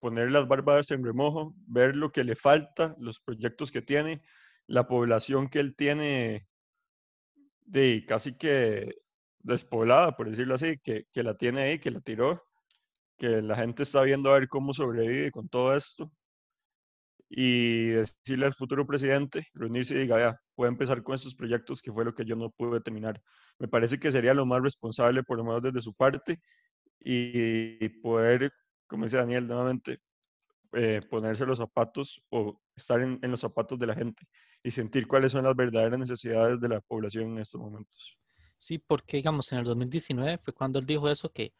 [0.00, 4.22] poner las barbas en remojo, ver lo que le falta, los proyectos que tiene,
[4.66, 6.48] la población que él tiene
[7.66, 8.96] de casi que
[9.38, 12.42] despoblada, por decirlo así, que, que la tiene ahí, que la tiró,
[13.16, 16.10] que la gente está viendo a ver cómo sobrevive con todo esto
[17.34, 21.90] y decirle al futuro presidente, reunirse y diga, vea, puede empezar con estos proyectos que
[21.90, 23.22] fue lo que yo no pude terminar.
[23.58, 26.40] Me parece que sería lo más responsable, por lo menos desde su parte,
[27.00, 28.52] y poder,
[28.86, 30.00] como dice Daniel nuevamente,
[30.74, 34.26] eh, ponerse los zapatos o estar en, en, los zapatos de la gente
[34.62, 38.18] y sentir cuáles son las verdaderas necesidades de la población en estos momentos.
[38.58, 41.54] Sí, porque digamos, en el 2019 fue cuando él dijo eso que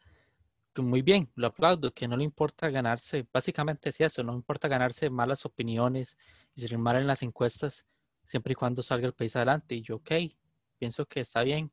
[0.81, 5.09] muy bien, lo aplaudo, que no le importa ganarse, básicamente es eso, no importa ganarse
[5.09, 6.17] malas opiniones
[6.55, 7.85] y ser mal en las encuestas,
[8.25, 9.75] siempre y cuando salga el país adelante.
[9.75, 10.11] Y yo, ok,
[10.79, 11.71] pienso que está bien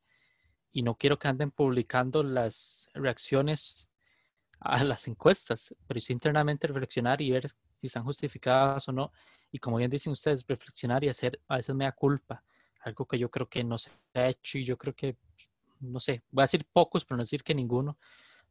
[0.71, 3.89] y no quiero que anden publicando las reacciones
[4.59, 9.11] a las encuestas, pero sí internamente reflexionar y ver si están justificadas o no.
[9.51, 12.43] Y como bien dicen ustedes, reflexionar y hacer a veces me da culpa,
[12.81, 15.17] algo que yo creo que no se ha hecho y yo creo que,
[15.79, 17.97] no sé, voy a decir pocos, pero no decir que ninguno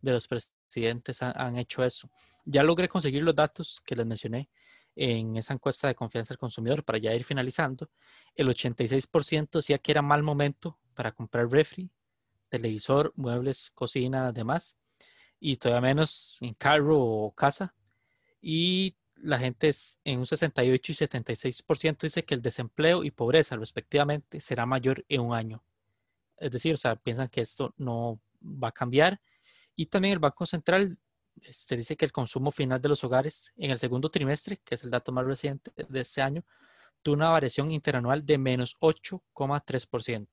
[0.01, 2.11] de los presidentes han, han hecho eso.
[2.45, 4.49] Ya logré conseguir los datos que les mencioné
[4.97, 7.91] en esa encuesta de confianza del consumidor para ya ir finalizando.
[8.35, 11.91] El 86% decía que era mal momento para comprar refri,
[12.49, 14.77] televisor, muebles, cocina, demás,
[15.39, 17.75] y todavía menos en carro o casa.
[18.43, 23.57] Y la gente es en un 68 y 76% dice que el desempleo y pobreza
[23.57, 25.65] respectivamente será mayor en un año.
[26.37, 29.21] Es decir, o sea, piensan que esto no va a cambiar.
[29.77, 30.99] Y también el Banco Central
[31.43, 34.85] este, dice que el consumo final de los hogares en el segundo trimestre, que es
[34.85, 36.45] el dato más reciente de este año,
[37.03, 40.29] tuvo una variación interanual de menos 8,3%.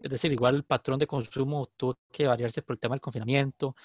[0.00, 3.76] Es decir, igual el patrón de consumo tuvo que variarse por el tema del confinamiento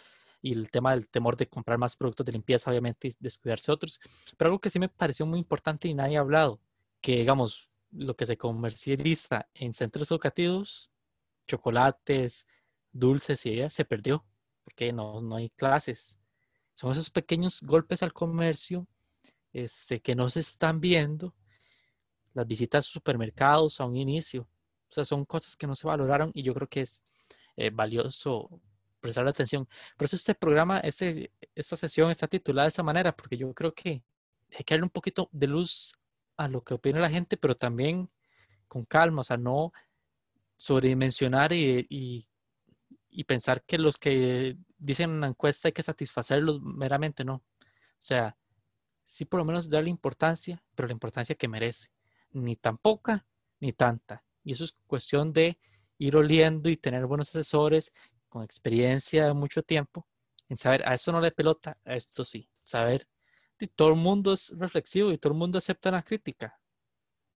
[0.42, 4.00] y el tema del temor de comprar más productos de limpieza, obviamente, y descuidarse otros.
[4.38, 6.60] Pero algo que sí me pareció muy importante y nadie ha hablado,
[7.02, 10.90] que digamos, lo que se comercializa en centros educativos,
[11.48, 12.48] chocolates,
[12.92, 14.26] dulces y ella se perdió,
[14.68, 16.20] porque no, no hay clases.
[16.74, 18.86] Son esos pequeños golpes al comercio
[19.54, 21.34] este, que no se están viendo.
[22.34, 26.32] Las visitas a supermercados a un inicio, o sea, son cosas que no se valoraron
[26.34, 27.02] y yo creo que es
[27.56, 28.62] eh, valioso
[29.00, 29.70] prestar atención.
[29.96, 33.74] Por eso este programa, este, esta sesión está titulada de esta manera, porque yo creo
[33.74, 34.04] que
[34.52, 35.94] hay que darle un poquito de luz
[36.36, 38.10] a lo que opina la gente, pero también
[38.68, 39.72] con calma, o sea, no
[40.58, 42.26] sobredimensionar y, y,
[43.18, 47.34] y pensar que los que dicen en una encuesta hay que satisfacerlos meramente, no.
[47.34, 47.44] O
[47.98, 48.38] sea,
[49.04, 51.90] sí por lo menos darle importancia, pero la importancia que merece.
[52.30, 53.26] Ni tan poca,
[53.60, 54.24] ni tanta.
[54.44, 55.58] Y eso es cuestión de
[55.98, 57.92] ir oliendo y tener buenos asesores
[58.30, 60.08] con experiencia de mucho tiempo
[60.48, 62.48] en saber, a eso no le pelota, a esto sí.
[62.64, 63.08] Saber,
[63.58, 66.60] que todo el mundo es reflexivo y todo el mundo acepta una crítica.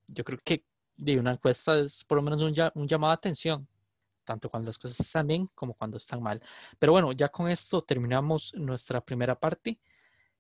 [0.05, 0.63] Yo creo que
[0.95, 3.67] de una encuesta es por lo menos un, un llamado a atención,
[4.23, 6.41] tanto cuando las cosas están bien como cuando están mal.
[6.79, 9.79] Pero bueno, ya con esto terminamos nuestra primera parte.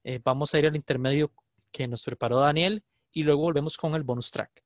[0.03, 1.31] Eh, vamos a ir al intermedio
[1.71, 4.63] que nos preparó Daniel y luego volvemos con el bonus track.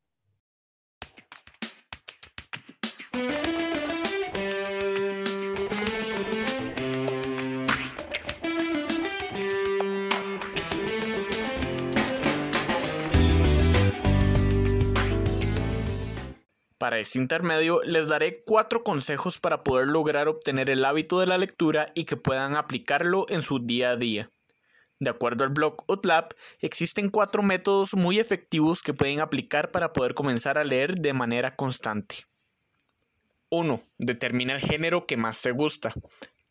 [16.86, 21.40] Para este intermedio les daré cuatro consejos para poder lograr obtener el hábito de la
[21.40, 24.30] lectura y que puedan aplicarlo en su día a día.
[25.00, 30.14] De acuerdo al blog Utlab, existen cuatro métodos muy efectivos que pueden aplicar para poder
[30.14, 32.28] comenzar a leer de manera constante.
[33.50, 33.82] 1.
[33.98, 35.92] Determina el género que más te gusta.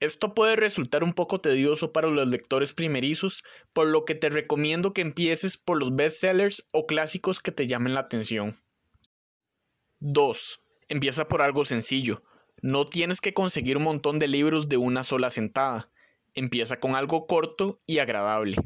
[0.00, 4.94] Esto puede resultar un poco tedioso para los lectores primerizos, por lo que te recomiendo
[4.94, 8.63] que empieces por los bestsellers o clásicos que te llamen la atención.
[10.00, 10.60] 2.
[10.88, 12.22] Empieza por algo sencillo.
[12.62, 15.90] No tienes que conseguir un montón de libros de una sola sentada.
[16.34, 18.56] Empieza con algo corto y agradable.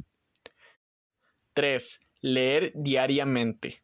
[1.54, 2.00] 3.
[2.20, 3.82] Leer diariamente.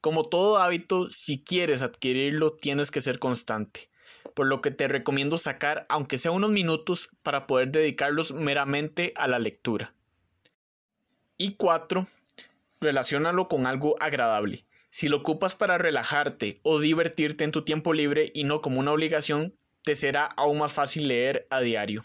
[0.00, 3.90] Como todo hábito, si quieres adquirirlo, tienes que ser constante,
[4.34, 9.28] por lo que te recomiendo sacar aunque sea unos minutos para poder dedicarlos meramente a
[9.28, 9.94] la lectura.
[11.36, 12.06] Y 4.
[12.80, 14.64] Relaciónalo con algo agradable.
[14.90, 18.92] Si lo ocupas para relajarte o divertirte en tu tiempo libre y no como una
[18.92, 22.04] obligación, te será aún más fácil leer a diario.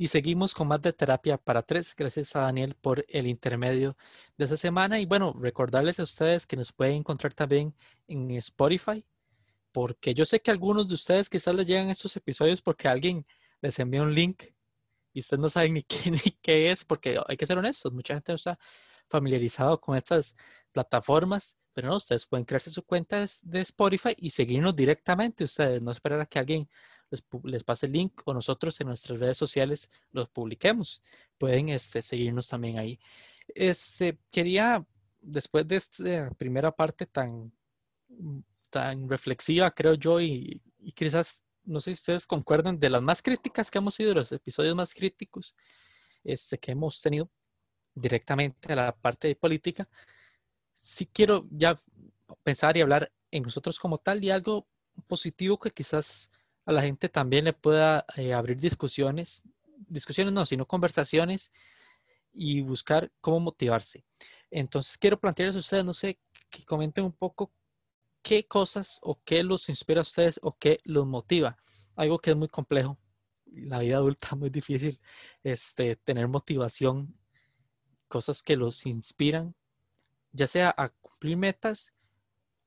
[0.00, 1.94] Y seguimos con más de terapia para tres.
[1.94, 3.98] Gracias a Daniel por el intermedio
[4.38, 4.98] de esta semana.
[4.98, 7.74] Y bueno, recordarles a ustedes que nos pueden encontrar también
[8.08, 9.04] en Spotify,
[9.72, 13.26] porque yo sé que algunos de ustedes quizás les llegan estos episodios porque alguien
[13.60, 14.44] les envía un link
[15.12, 18.14] y ustedes no saben ni qué, ni qué es, porque hay que ser honestos, mucha
[18.14, 18.58] gente no está
[19.06, 20.34] familiarizado con estas
[20.72, 25.92] plataformas, pero no, ustedes pueden crearse su cuenta de Spotify y seguirnos directamente ustedes, no
[25.92, 26.70] esperar a que alguien
[27.10, 31.02] les, les pase el link o nosotros en nuestras redes sociales los publiquemos.
[31.38, 32.98] Pueden este, seguirnos también ahí.
[33.54, 34.86] Este, quería,
[35.20, 37.52] después de esta primera parte tan,
[38.70, 40.62] tan reflexiva, creo yo, y,
[40.94, 44.74] quizás, no sé si ustedes concuerdan, de las más críticas que hemos sido, los episodios
[44.74, 45.54] más críticos
[46.24, 47.30] este, que hemos tenido
[47.94, 49.88] directamente a la parte de política,
[50.72, 51.76] sí quiero ya
[52.42, 54.66] pensar y hablar en nosotros como tal y algo
[55.06, 56.30] positivo que quizás
[56.70, 59.42] a la gente también le pueda eh, abrir discusiones,
[59.88, 61.52] discusiones no, sino conversaciones
[62.32, 64.04] y buscar cómo motivarse.
[64.52, 67.52] Entonces quiero plantearles a ustedes, no sé, que comenten un poco
[68.22, 71.56] qué cosas o qué los inspira a ustedes o qué los motiva.
[71.96, 72.98] Algo que es muy complejo.
[73.46, 75.00] La vida adulta es muy difícil
[75.42, 77.18] este, tener motivación,
[78.06, 79.56] cosas que los inspiran,
[80.30, 81.94] ya sea a cumplir metas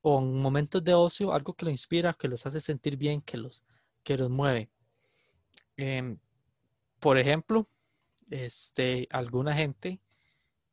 [0.01, 3.37] o en momentos de ocio, algo que los inspira, que los hace sentir bien, que
[3.37, 3.63] los,
[4.03, 4.69] que los mueve.
[5.77, 6.17] Em,
[6.99, 7.65] por ejemplo,
[8.29, 9.99] este, alguna gente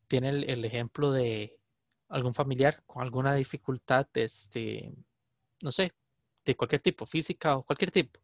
[0.08, 1.58] tiene el, ejemplo de
[2.08, 4.92] algún familiar con alguna dificultad, este,
[5.62, 5.92] no sé,
[6.44, 8.20] de cualquier tipo, física o cualquier tipo,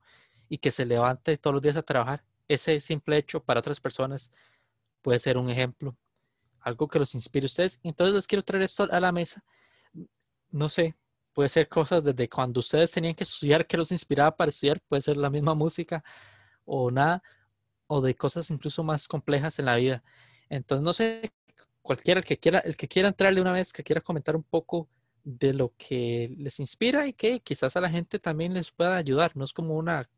[0.49, 2.25] y que se levante todos los días a trabajar.
[2.49, 4.31] Ese simple hecho para otras personas
[5.03, 5.97] puede ser un ejemplo,
[6.61, 7.81] algo que los inspire a ustedes.
[7.83, 9.45] Entonces les quiero traer esto a la mesa.
[10.51, 10.97] No sé,
[11.37, 15.03] puede ser cosas desde cuando ustedes tenían que estudiar, que los inspiraba para estudiar, puede
[15.03, 16.03] ser la misma música
[16.65, 17.23] o nada,
[17.89, 20.03] o de cosas incluso más complejas en la vida.
[20.49, 21.31] Entonces, no sé,
[21.83, 24.89] cualquiera el que quiera, el que quiera entrarle una vez, que quiera comentar un poco
[25.25, 29.37] de lo que les inspira y que quizás a la gente también les pueda ayudar.
[29.37, 30.09] No es como una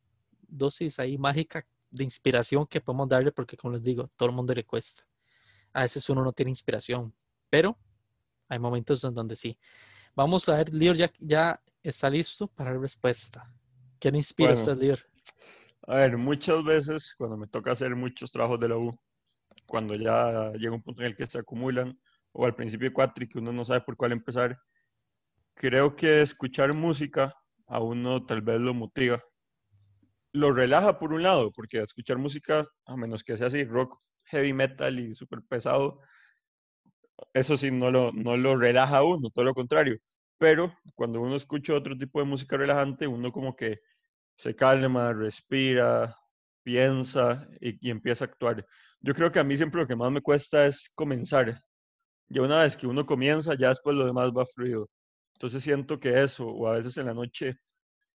[0.47, 4.55] dosis ahí mágica de inspiración que podemos darle porque, como les digo, todo el mundo
[4.55, 5.03] le cuesta.
[5.73, 7.12] A veces uno no tiene inspiración,
[7.51, 7.77] pero
[8.49, 9.59] hay momentos en donde sí.
[10.19, 13.55] Vamos a ver, Lior ya, ya está listo para la respuesta.
[14.01, 14.99] ¿Qué le inspira a Lior?
[15.87, 18.99] A ver, muchas veces cuando me toca hacer muchos trabajos de la U,
[19.64, 21.97] cuando ya llega un punto en el que se acumulan,
[22.33, 24.59] o al principio de cuatri que uno no sabe por cuál empezar,
[25.55, 27.33] creo que escuchar música
[27.69, 29.23] a uno tal vez lo motiva.
[30.33, 34.53] Lo relaja por un lado, porque escuchar música, a menos que sea así rock, heavy
[34.53, 36.01] metal y súper pesado,
[37.35, 39.99] eso sí no lo, no lo relaja a uno, todo lo contrario.
[40.39, 43.81] Pero cuando uno escucha otro tipo de música relajante, uno como que
[44.37, 46.16] se calma, respira,
[46.62, 48.66] piensa y, empieza a actuar.
[49.01, 51.61] Yo creo que a mí siempre lo que más me cuesta es comenzar.
[52.29, 54.91] Ya una vez que uno comienza, ya después lo demás va fluido.
[55.35, 57.57] Entonces siento que eso, o a veces en la noche,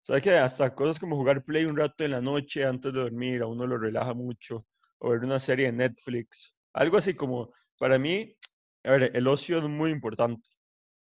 [0.03, 3.41] ¿sabes que Hasta cosas como jugar play un rato en la noche antes de dormir,
[3.41, 4.65] a uno lo relaja mucho,
[4.99, 8.35] o ver una serie de Netflix, algo así como, para mí,
[8.83, 10.49] a ver, el ocio es muy importante,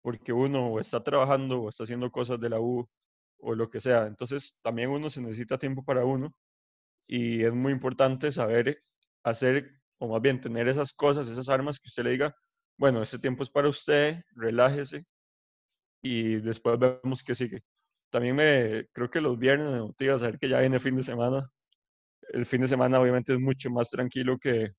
[0.02, 2.88] porque uno está trabajando o está haciendo cosas de la U
[3.40, 4.08] o lo que sea.
[4.08, 6.34] Entonces, también uno se necesita tiempo para uno
[7.08, 8.84] y es muy importante saber
[9.24, 12.36] hacer, o más bien tener esas cosas, esas armas que usted le diga,
[12.78, 15.06] bueno, este tiempo es para usted, relájese
[16.02, 17.64] y después vemos qué sigue.
[18.10, 21.04] También me creo que los viernes me motiva a saber que ya viene fin de
[21.04, 21.50] semana.
[22.30, 24.74] El fin de semana obviamente es mucho más tranquilo que,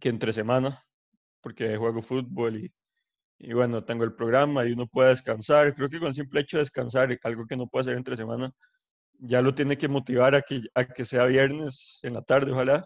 [0.00, 0.84] que entre semana,
[1.42, 2.72] porque juego fútbol y
[3.44, 5.74] y bueno, tengo el programa y uno puede descansar.
[5.74, 8.54] Creo que con el simple hecho de descansar, algo que no puede hacer entre semana,
[9.18, 12.82] ya lo tiene que motivar a que, a que sea viernes en la tarde, ojalá,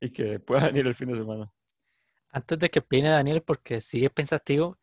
[0.00, 1.52] y que pueda venir el fin de semana.
[2.30, 4.76] Antes de que opine Daniel, porque sigue pensativo,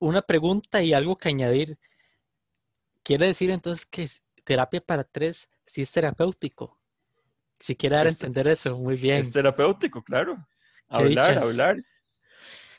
[0.00, 1.78] una pregunta y algo que añadir.
[3.04, 4.08] ¿Quiere decir entonces que
[4.42, 6.80] terapia para tres sí es terapéutico?
[7.60, 9.22] Si quiere dar a entender eso, muy bien.
[9.22, 10.36] Es terapéutico, claro.
[10.88, 11.76] Hablar, hablar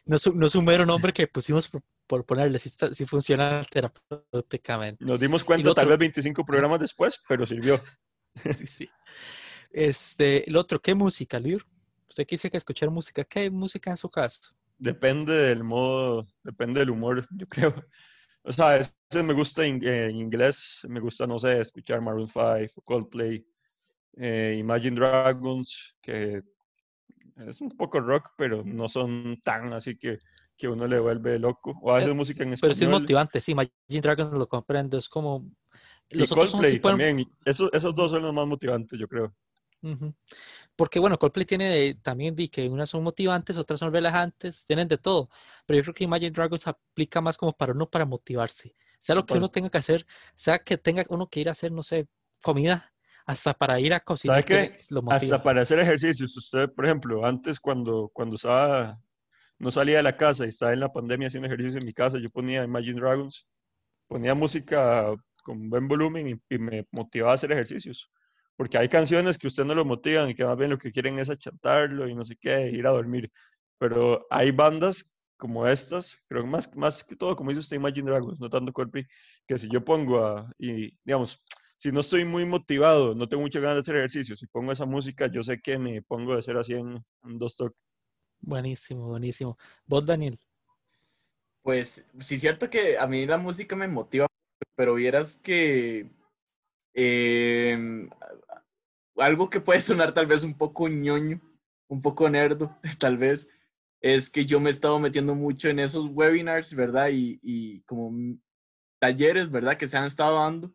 [0.05, 1.71] no es, un mero nombre que pusimos
[2.07, 5.03] por, ponerle, si, funciona terapéuticamente.
[5.05, 7.79] Nos dimos cuenta tal vez 25 programas después, pero sirvió.
[8.51, 8.89] sí, sí.
[9.71, 11.65] Este, el otro, ¿qué música, Lir?
[12.07, 13.23] Usted quise que escuchar música.
[13.23, 14.53] ¿Qué música en su caso?
[14.77, 17.73] Depende del modo, depende del humor, yo creo.
[18.43, 19.81] O sea, a veces me gusta en,
[20.15, 23.45] inglés, me gusta, no sé, escuchar Maroon 5, Coldplay,
[24.17, 26.43] eh, Imagine Dragons, que
[27.37, 30.19] es un poco rock, pero no son tan así que,
[30.57, 31.77] que uno le vuelve loco.
[31.81, 32.69] O hace música en español.
[32.69, 35.45] Pero sí es motivante, sí, Imagine Dragons lo comprendo, es como...
[36.09, 39.33] Los otros Coldplay también, esos, esos dos son los más motivantes, yo creo.
[40.75, 44.97] Porque bueno, Coldplay tiene también de que unas son motivantes, otras son relajantes, tienen de
[44.97, 45.29] todo.
[45.65, 48.75] Pero yo creo que Imagine Dragons aplica más como para uno para motivarse.
[48.99, 50.05] Sea lo que uno tenga que hacer,
[50.35, 52.07] sea que tenga uno que ir a hacer, no sé,
[52.41, 52.92] comida,
[53.25, 54.43] hasta para ir a cocinar.
[54.43, 54.75] ¿Sabe
[55.09, 56.35] hasta para hacer ejercicios.
[56.35, 58.99] Usted, por ejemplo, antes cuando, cuando estaba,
[59.59, 62.17] no salía de la casa y estaba en la pandemia haciendo ejercicio en mi casa,
[62.19, 63.47] yo ponía Imagine Dragons,
[64.07, 65.13] ponía música
[65.43, 68.09] con buen volumen y, y me motivaba a hacer ejercicios.
[68.55, 71.17] Porque hay canciones que usted no lo motivan y que más bien lo que quieren
[71.17, 73.31] es achantarlo y no sé qué, ir a dormir.
[73.79, 78.11] Pero hay bandas como estas, creo que más, más que todo, como dice usted, Imagine
[78.11, 79.05] Dragons, no tanto Coldplay,
[79.47, 81.43] que si yo pongo a, y digamos,
[81.83, 84.85] si no estoy muy motivado, no tengo muchas ganas de hacer ejercicio, si pongo esa
[84.85, 87.77] música, yo sé que me pongo de ser así en, dos toques.
[88.39, 89.57] Buenísimo, buenísimo.
[89.85, 90.39] ¿Vos, Daniel?
[91.61, 94.27] Pues sí, es cierto que a mí la música me motiva,
[94.77, 96.09] pero vieras que
[96.93, 98.09] em,
[99.17, 101.41] algo que puede sonar tal vez un poco ñoño,
[101.89, 103.49] un poco nerdo, tal vez,
[103.99, 107.09] es que yo me he estado metiendo mucho en esos webinars, ¿verdad?
[107.11, 108.37] Y, y como
[108.99, 109.75] talleres, ¿verdad?
[109.75, 110.73] Que se han estado dando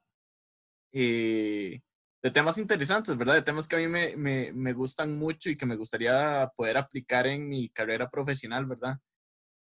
[0.92, 1.80] eh,
[2.22, 3.34] de temas interesantes, ¿verdad?
[3.34, 6.76] De temas que a mí me, me, me, gustan mucho y que me gustaría poder
[6.76, 8.98] aplicar en mi carrera profesional, ¿verdad?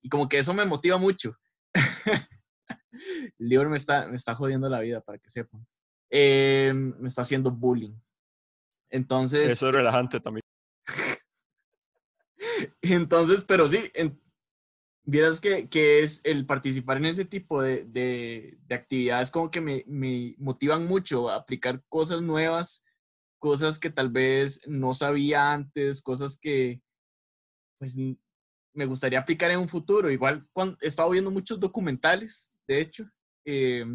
[0.01, 1.35] Y como que eso me motiva mucho.
[3.39, 5.65] El libro me está, me está jodiendo la vida, para que sepan.
[6.09, 7.93] Eh, me está haciendo bullying.
[8.89, 9.49] Entonces...
[9.49, 10.43] Eso es relajante también.
[12.81, 13.91] Entonces, pero sí,
[15.07, 19.61] vieras que, que, es el participar en ese tipo de, de, de actividades como que
[19.61, 22.83] me, me, motivan mucho a aplicar cosas nuevas,
[23.39, 26.81] cosas que tal vez no sabía antes, cosas que
[27.79, 30.11] pues me gustaría aplicar en un futuro.
[30.11, 33.09] Igual cuando, he estado viendo muchos documentales, de hecho,
[33.45, 33.85] eh,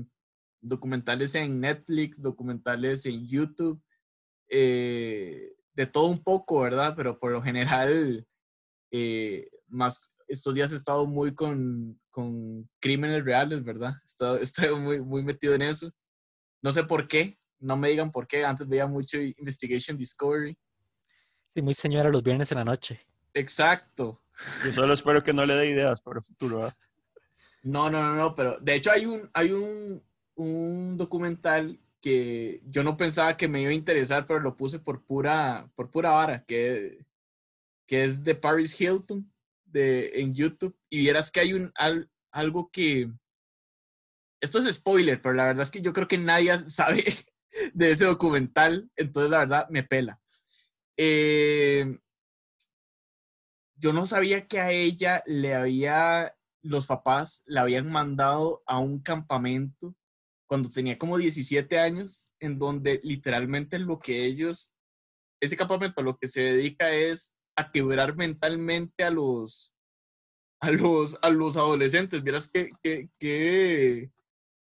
[0.63, 3.83] documentales en Netflix, documentales en YouTube,
[4.49, 6.95] eh, de todo un poco, ¿verdad?
[6.97, 8.27] Pero por lo general
[8.91, 13.93] eh, más estos días he estado muy con, con crímenes reales, ¿verdad?
[14.41, 15.91] He estado, muy, muy metido en eso.
[16.62, 18.45] No sé por qué, no me digan por qué.
[18.45, 20.57] Antes veía mucho Investigation Discovery.
[21.49, 23.01] Sí, muy señora los viernes en la noche.
[23.35, 24.22] Exacto.
[24.64, 26.76] Yo solo espero que no le dé ideas para el futuro, ¿verdad?
[27.62, 30.03] No, no, no, no, pero de hecho hay un, hay un,
[30.35, 35.05] un documental que yo no pensaba que me iba a interesar, pero lo puse por
[35.05, 37.05] pura, por pura vara, que
[37.87, 39.32] que es de Paris Hilton
[39.73, 41.73] de, en YouTube y vieras que hay un,
[42.31, 43.11] algo que...
[44.41, 47.05] Esto es spoiler, pero la verdad es que yo creo que nadie sabe
[47.75, 50.20] de ese documental, entonces la verdad me pela.
[50.97, 51.99] Eh,
[53.77, 59.01] yo no sabía que a ella le había, los papás le habían mandado a un
[59.01, 59.97] campamento
[60.47, 64.73] cuando tenía como 17 años, en donde literalmente lo que ellos,
[65.41, 69.74] ese campamento lo que se dedica es a quebrar mentalmente a los,
[70.61, 72.22] a los, a los adolescentes.
[72.22, 74.11] Vieras que, que, que,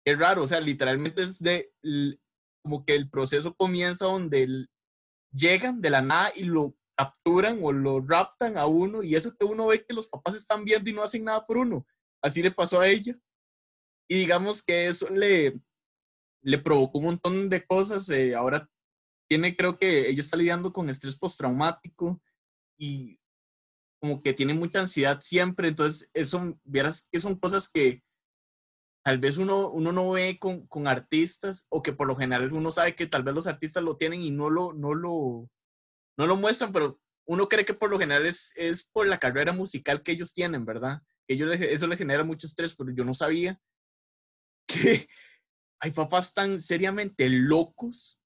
[0.05, 1.71] es raro, o sea, literalmente es de
[2.61, 4.67] como que el proceso comienza donde
[5.31, 9.45] llegan de la nada y lo capturan o lo raptan a uno y eso que
[9.45, 11.85] uno ve que los papás están viendo y no hacen nada por uno.
[12.21, 13.17] Así le pasó a ella.
[14.09, 15.59] Y digamos que eso le,
[16.41, 18.07] le provocó un montón de cosas.
[18.09, 18.69] Eh, ahora
[19.29, 22.21] tiene, creo que ella está lidiando con estrés postraumático
[22.77, 23.19] y
[23.99, 28.03] como que tiene mucha ansiedad siempre, entonces eso, vieras que son cosas que
[29.03, 32.71] tal vez uno, uno no ve con, con, artistas o que por lo general uno
[32.71, 35.49] sabe que tal vez los artistas lo tienen y no lo, no lo,
[36.17, 39.53] no lo muestran, pero uno cree que por lo general es, es por la carrera
[39.53, 41.01] musical que ellos tienen, ¿verdad?
[41.27, 43.59] Ellos, eso les genera mucho estrés, pero yo no sabía
[44.67, 45.07] que
[45.79, 48.19] hay papás tan seriamente locos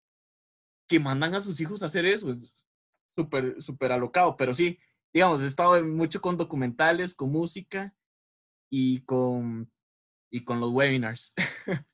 [0.88, 2.36] que mandan a sus hijos a hacer eso
[3.18, 4.80] súper, súper alocado, pero sí,
[5.12, 7.96] digamos, he estado mucho con documentales, con música
[8.70, 9.72] y con,
[10.30, 11.34] y con los webinars.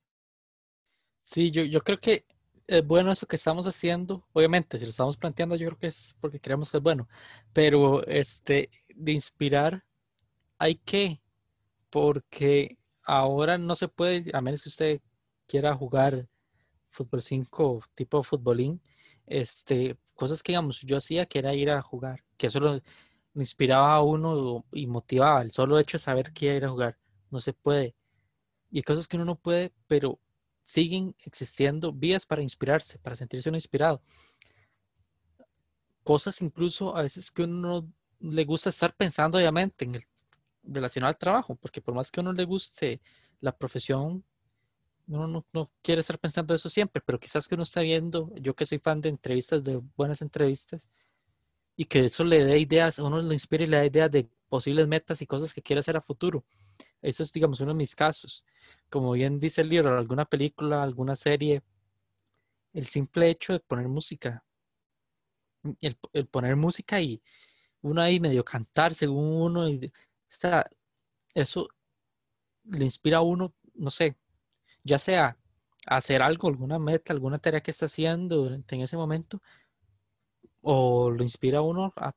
[1.25, 2.25] Sí, yo, yo creo que
[2.67, 4.27] es bueno eso que estamos haciendo.
[4.33, 7.07] Obviamente, si lo estamos planteando, yo creo que es porque creemos que es bueno.
[7.53, 9.85] Pero este, de inspirar,
[10.57, 11.21] hay que,
[11.89, 15.01] porque ahora no se puede, a menos que usted
[15.47, 16.27] quiera jugar
[16.89, 18.81] fútbol 5 tipo futbolín,
[19.25, 22.81] este, cosas que, digamos, yo hacía que era ir a jugar, que eso lo,
[23.35, 26.69] inspiraba a uno y motivaba, el solo hecho de saber que iba a ir a
[26.69, 26.97] jugar,
[27.31, 27.95] no se puede.
[28.71, 30.19] Y hay cosas que uno no puede, pero
[30.61, 34.01] siguen existiendo vías para inspirarse, para sentirse uno inspirado.
[36.03, 37.87] Cosas incluso a veces que uno
[38.19, 40.03] le gusta estar pensando obviamente en el
[40.63, 42.99] relacionado al trabajo, porque por más que a uno le guste
[43.41, 44.23] la profesión,
[45.07, 48.65] uno no, quiere estar pensando eso siempre, pero quizás que uno está viendo, yo que
[48.65, 50.89] soy fan de entrevistas, de buenas entrevistas,
[51.75, 54.29] y que eso le dé ideas, a uno lo inspire y le da ideas de
[54.47, 56.45] posibles metas y cosas que quiere hacer a futuro.
[57.01, 58.45] Eso es, digamos, uno de mis casos.
[58.89, 61.63] Como bien dice el libro, alguna película, alguna serie,
[62.73, 64.43] el simple hecho de poner música,
[65.81, 67.21] el, poner música y
[67.81, 69.91] uno ahí medio cantar según uno, y,
[71.33, 71.67] eso
[72.65, 74.17] le inspira a uno, no sé,
[74.83, 75.37] ya sea
[75.87, 79.41] hacer algo, alguna meta, alguna tarea que está haciendo en ese momento,
[80.61, 82.13] o lo inspira a uno a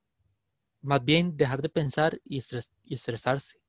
[0.83, 3.61] más bien dejar de pensar y, estresarse,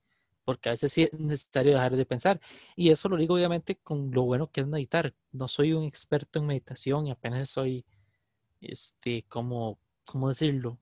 [0.46, 2.40] porque a veces sí es necesario dejar de pensar.
[2.76, 5.16] Y eso lo digo obviamente con lo bueno que es meditar.
[5.32, 7.86] No soy un experto en meditación y apenas soy,
[8.62, 10.80] este, como, ¿cómo decirlo?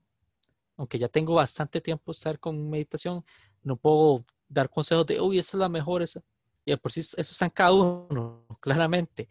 [0.76, 3.24] Aunque ya tengo bastante tiempo estar con meditación,
[3.62, 6.22] no puedo dar consejos de, uy, esa es la mejor, esa.
[6.66, 9.28] Y por sí eso está en cada uno, claramente.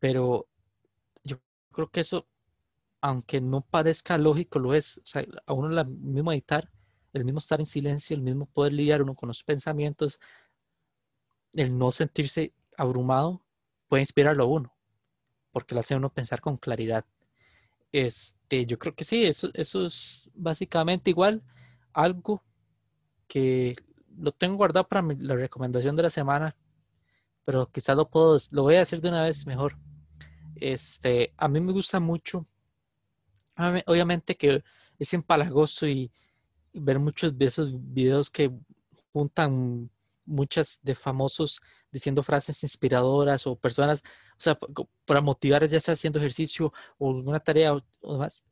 [0.00, 0.48] Pero
[1.22, 1.36] yo
[1.70, 2.26] creo que eso
[3.00, 4.98] aunque no parezca lógico, lo es.
[4.98, 6.70] O sea, a uno el mismo meditar,
[7.12, 10.18] el mismo estar en silencio, el mismo poder lidiar uno con los pensamientos,
[11.52, 13.42] el no sentirse abrumado,
[13.88, 14.76] puede inspirarlo a uno,
[15.52, 17.04] porque lo hace a uno pensar con claridad.
[17.92, 21.42] Este, yo creo que sí, eso, eso es básicamente igual
[21.92, 22.42] algo
[23.26, 23.76] que
[24.18, 26.56] lo tengo guardado para la recomendación de la semana,
[27.48, 29.78] pero quizás lo puedo, lo voy a decir de una vez mejor.
[30.56, 32.46] Este, a mí me gusta mucho
[33.86, 34.62] Obviamente que
[34.98, 36.12] es empalagoso y,
[36.74, 38.52] ver muchos de esos videos que
[39.14, 39.90] juntan
[40.26, 44.58] muchas de famosos diciendo frases inspiradoras o personas, o sea,
[45.06, 48.44] para motivar ya sea haciendo ejercicio o alguna tarea o, demás.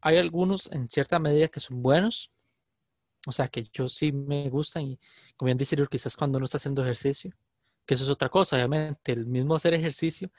[0.00, 2.32] Hay algunos en cierta medida que son buenos,
[3.26, 4.98] o sea, que yo sí me gustan y
[5.36, 7.32] como bien dice quizás cuando uno está haciendo ejercicio,
[7.90, 10.30] que eso es otra cosa, obviamente, el mismo hacer ejercicio,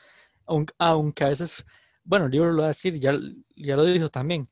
[0.45, 1.65] aunque, a veces
[2.01, 3.13] bueno, el libro lo va a decir, ya,
[3.57, 4.47] ya lo dijo también,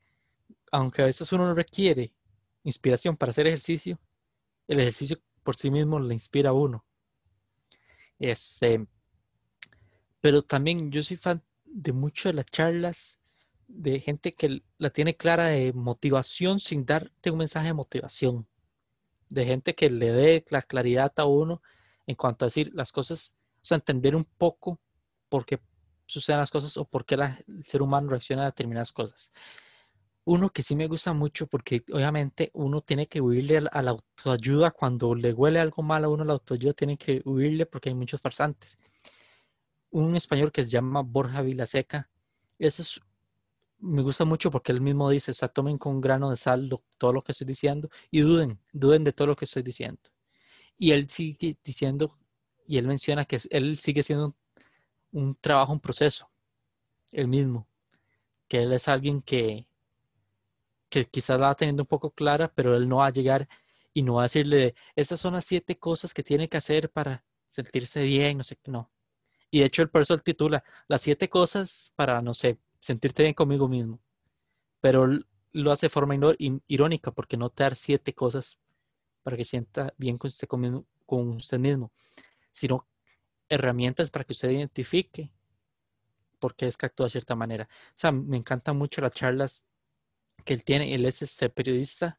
[0.70, 2.12] aunque a veces uno no requiere
[2.62, 3.98] inspiración para hacer ejercicio,
[4.68, 6.84] el ejercicio por sí mismo le inspira a uno.
[8.18, 8.86] Este,
[10.20, 13.18] pero también yo soy fan de muchas de las charlas
[13.66, 18.46] de gente que la tiene clara de motivación sin darte un mensaje de motivación.
[19.30, 21.62] De gente que le dé la claridad a uno
[22.10, 24.80] en cuanto a decir las cosas, o sea, entender un poco
[25.28, 25.60] por qué
[26.06, 29.32] suceden las cosas o por qué el ser humano reacciona a determinadas cosas.
[30.24, 34.72] Uno que sí me gusta mucho porque obviamente uno tiene que huirle a la autoayuda
[34.72, 38.20] cuando le huele algo mal a uno la autoayuda tiene que huirle porque hay muchos
[38.20, 38.76] farsantes.
[39.90, 42.10] Un español que se llama Borja Vilaseca,
[42.58, 43.00] ese es,
[43.78, 46.68] me gusta mucho porque él mismo dice, o sea, tomen con un grano de sal
[46.98, 50.00] todo lo que estoy diciendo y duden, duden de todo lo que estoy diciendo.
[50.80, 52.10] Y él sigue diciendo,
[52.66, 54.34] y él menciona que él sigue siendo
[55.12, 56.30] un trabajo, un proceso,
[57.12, 57.68] el mismo,
[58.48, 59.66] que él es alguien que,
[60.88, 63.46] que quizás va teniendo un poco clara, pero él no va a llegar
[63.92, 67.26] y no va a decirle, esas son las siete cosas que tiene que hacer para
[67.46, 68.90] sentirse bien, no sé qué, no.
[69.50, 73.68] Y de hecho, el profesor titula las siete cosas para, no sé, sentirte bien conmigo
[73.68, 74.00] mismo.
[74.80, 75.06] Pero
[75.52, 76.14] lo hace de forma
[76.68, 78.58] irónica porque no te dar siete cosas
[79.22, 80.48] para que sienta bien con usted,
[81.06, 81.92] con usted mismo,
[82.50, 82.88] sino
[83.48, 85.32] herramientas para que usted identifique
[86.38, 87.68] por qué es que actúa de cierta manera.
[87.70, 89.66] O sea, me encantan mucho las charlas
[90.44, 90.94] que él tiene.
[90.94, 92.18] Él es este periodista.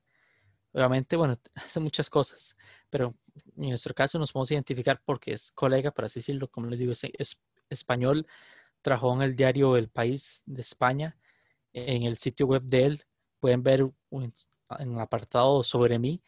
[0.73, 2.57] Obviamente, bueno, hace muchas cosas,
[2.89, 3.13] pero
[3.57, 6.91] en nuestro caso nos podemos identificar porque es colega, para así decirlo, como les digo,
[6.91, 8.27] es, español,
[8.81, 11.17] trabajó en el diario El País de España,
[11.73, 13.03] en el sitio web de él,
[13.39, 16.21] pueden ver en el apartado sobre mí,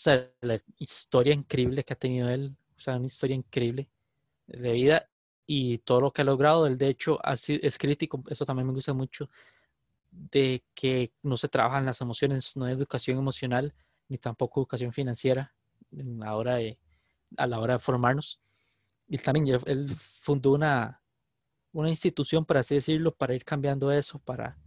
[0.00, 3.90] sea, la historia increíble que ha tenido él, o sea, una historia increíble
[4.46, 5.10] de vida
[5.46, 6.66] y todo lo que ha logrado.
[6.66, 9.28] Él, de hecho, es crítico, eso también me gusta mucho,
[10.10, 13.74] de que no se trabajan las emociones, no hay educación emocional
[14.08, 15.54] ni tampoco educación financiera
[15.90, 16.78] en la hora de,
[17.36, 18.40] a la hora de formarnos.
[19.08, 19.88] Y también él
[20.20, 21.02] fundó una,
[21.72, 24.58] una institución, por así decirlo, para ir cambiando eso, para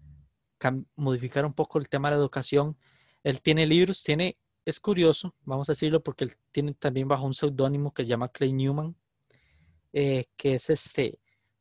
[0.96, 2.78] modificar un poco el tema de la educación.
[3.24, 7.34] Él tiene libros, tiene, es curioso, vamos a decirlo, porque él tiene también bajo un
[7.34, 8.96] seudónimo que se llama Clay Newman,
[9.94, 11.20] eh, que es este,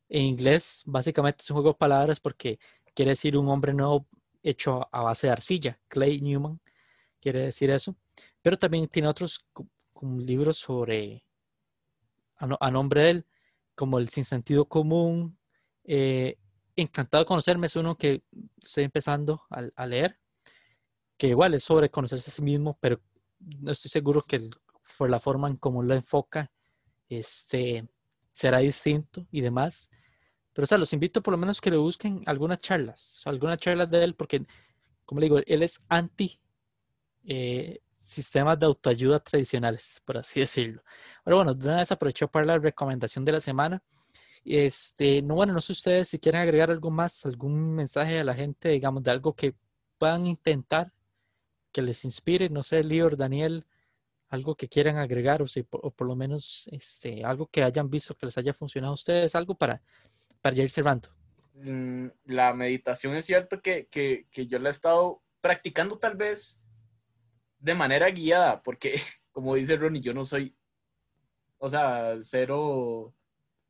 [0.09, 2.59] en inglés, básicamente es un juego de palabras porque
[2.93, 4.07] quiere decir un hombre nuevo
[4.43, 5.79] hecho a base de arcilla.
[5.87, 6.59] Clay Newman
[7.19, 7.95] quiere decir eso.
[8.41, 9.45] Pero también tiene otros
[10.01, 11.23] libros sobre,
[12.37, 13.27] a, nombre de él,
[13.75, 15.37] como el Sin Sentido Común.
[15.83, 16.37] Eh,
[16.75, 18.23] encantado de conocerme, es uno que
[18.61, 20.19] estoy empezando a, leer,
[21.21, 22.99] que igual es sobre conocerse a sí mismo, pero
[23.59, 24.41] no estoy seguro que
[24.97, 26.51] por la forma en cómo lo enfoca,
[27.09, 27.87] este,
[28.31, 29.91] será distinto y demás.
[30.51, 33.91] Pero, o sea, los invito por lo menos que le busquen algunas charlas, algunas charlas
[33.91, 34.43] de él, porque,
[35.05, 36.39] como le digo, él es anti
[37.25, 40.81] eh, sistemas de autoayuda tradicionales, por así decirlo.
[41.23, 43.83] Pero bueno, de una vez aprovecho para la recomendación de la semana.
[44.43, 48.33] Este, no, bueno, no sé ustedes si quieren agregar algo más, algún mensaje a la
[48.33, 49.53] gente, digamos, de algo que
[49.99, 50.91] puedan intentar,
[51.71, 53.65] que les inspire, no sé, Lior, Daniel,
[54.29, 58.25] algo que quieran agregar o, si, por lo menos este, algo que hayan visto que
[58.25, 59.81] les haya funcionado a ustedes, algo para,
[60.41, 61.09] para ya ir cerrando.
[61.53, 66.61] Mm, la meditación es cierto que, que, que yo la he estado practicando tal vez
[67.59, 68.93] de manera guiada, porque
[69.31, 70.55] como dice Ronnie, yo no soy,
[71.57, 73.13] o sea, cero,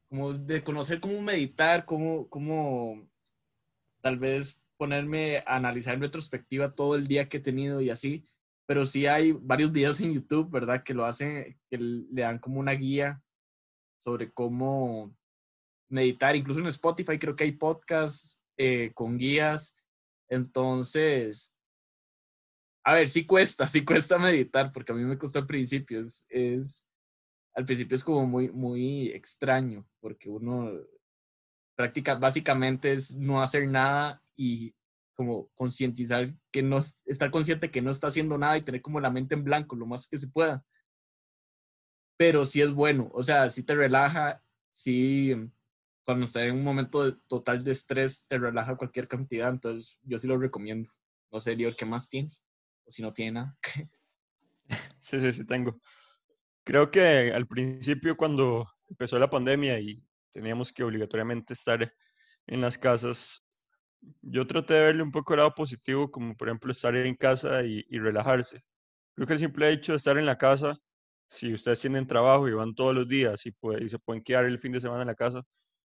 [0.10, 3.08] como de conocer cómo meditar, cómo, cómo
[4.02, 8.26] tal vez ponerme a analizar en retrospectiva todo el día que he tenido y así,
[8.66, 10.82] pero sí hay varios videos en YouTube, ¿verdad?
[10.82, 13.22] Que lo hacen, que le dan como una guía
[14.00, 15.16] sobre cómo
[15.88, 19.76] meditar, incluso en Spotify creo que hay podcasts eh, con guías,
[20.28, 21.56] entonces
[22.84, 26.00] a ver, sí cuesta, sí cuesta meditar, porque a mí me costó al principio.
[26.00, 26.90] Es, es,
[27.54, 30.72] al principio es como muy, muy extraño, porque uno
[31.76, 34.74] práctica básicamente es no hacer nada y
[35.14, 39.12] como concientizar que no, estar consciente que no está haciendo nada y tener como la
[39.12, 40.64] mente en blanco lo más que se pueda.
[42.18, 45.36] Pero sí es bueno, o sea, sí te relaja, sí,
[46.04, 50.18] cuando estás en un momento de total de estrés, te relaja cualquier cantidad, entonces yo
[50.18, 50.90] sí lo recomiendo.
[51.32, 52.30] No sé, Lior, ¿qué más tiene?
[52.86, 53.58] o si no tiene nada.
[55.02, 55.80] sí, sí, sí, tengo.
[56.64, 60.04] Creo que al principio cuando empezó la pandemia y
[60.34, 61.94] teníamos que obligatoriamente estar
[62.48, 63.44] en las casas,
[64.22, 67.64] yo traté de verle un poco el lado positivo, como por ejemplo estar en casa
[67.64, 68.62] y, relajarse.
[69.16, 70.78] Creo que el simple hecho de estar en la casa,
[71.30, 73.54] si ustedes tienen trabajo y van todos los días y,
[73.90, 75.44] se pueden quedar el fin de semana en la casa,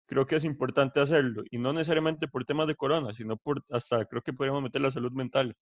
[0.07, 1.43] creo que es importante hacerlo.
[1.51, 4.91] Y no necesariamente por temas de corona, sino por hasta creo que podríamos meter la
[4.91, 5.57] salud mental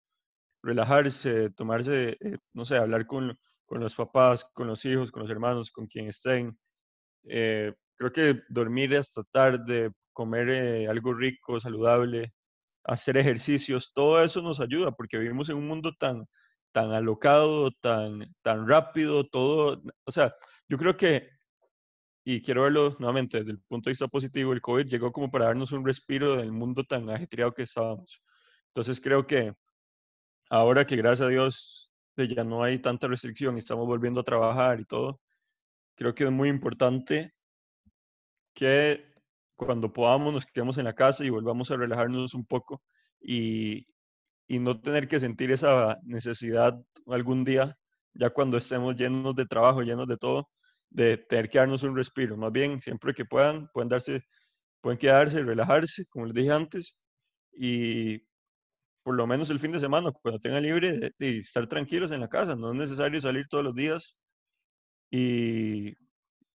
[0.62, 3.36] relajarse, tomarse, eh, no sé, hablar con,
[3.66, 6.56] con, los papás, con los hijos, con los hermanos, con quien estén.
[7.24, 12.32] Eh, creo que dormir hasta tarde, comer eh, algo rico, saludable,
[12.84, 16.26] hacer ejercicios, todo eso nos ayuda porque vivimos en un mundo tan,
[16.72, 20.34] tan alocado, tan, tan rápido, todo, o sea,
[20.68, 21.28] yo creo que,
[22.24, 25.46] y quiero verlo nuevamente desde el punto de vista positivo, el COVID llegó como para
[25.46, 28.22] darnos un respiro del mundo tan ajetreado que estábamos.
[28.68, 29.54] Entonces creo que
[30.50, 34.80] ahora que gracias a Dios ya no hay tanta restricción y estamos volviendo a trabajar
[34.80, 35.20] y todo,
[35.96, 37.34] creo que es muy importante
[38.54, 39.11] que
[39.64, 42.82] cuando podamos nos quedemos en la casa y volvamos a relajarnos un poco
[43.20, 43.86] y,
[44.48, 47.76] y no tener que sentir esa necesidad algún día,
[48.14, 50.50] ya cuando estemos llenos de trabajo, llenos de todo,
[50.90, 52.36] de tener que darnos un respiro.
[52.36, 54.24] Más bien, siempre que puedan, pueden darse,
[54.80, 56.96] pueden quedarse, relajarse, como les dije antes,
[57.54, 58.22] y
[59.02, 62.28] por lo menos el fin de semana, cuando tengan libre, de, estar tranquilos en la
[62.28, 62.54] casa.
[62.54, 64.16] No es necesario salir todos los días.
[65.10, 65.94] Y,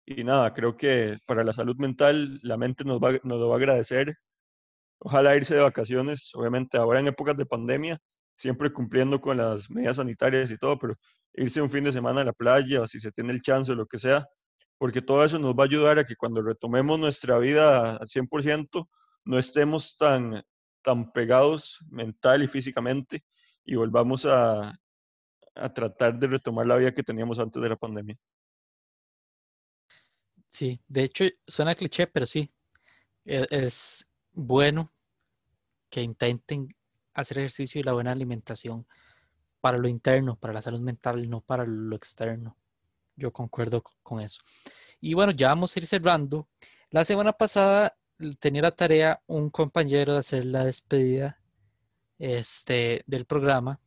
[0.07, 3.55] y nada, creo que para la salud mental la mente nos, va, nos lo va
[3.55, 4.17] a agradecer.
[4.99, 7.99] Ojalá irse de vacaciones, obviamente ahora en épocas de pandemia,
[8.37, 10.95] siempre cumpliendo con las medidas sanitarias y todo, pero
[11.33, 13.75] irse un fin de semana a la playa o si se tiene el chance o
[13.75, 14.27] lo que sea,
[14.77, 18.87] porque todo eso nos va a ayudar a que cuando retomemos nuestra vida al 100%,
[19.25, 20.41] no estemos tan,
[20.83, 23.23] tan pegados mental y físicamente
[23.65, 24.73] y volvamos a,
[25.55, 28.17] a tratar de retomar la vida que teníamos antes de la pandemia.
[30.47, 32.49] Sí, de hecho suena cliché, pero sí,
[33.25, 34.91] e, es, bueno
[35.89, 36.75] que intenten
[37.13, 38.85] hacer ejercicio y la buena alimentación
[39.61, 42.57] para lo interno, para la salud mental, no para lo externo.
[43.15, 44.41] Yo concuerdo con eso.
[45.01, 46.47] Y bueno, ya vamos a ir cerrando.
[46.91, 47.97] La semana pasada
[48.39, 51.41] tenía la tarea un compañero de hacer la despedida
[52.19, 53.79] este, del programa.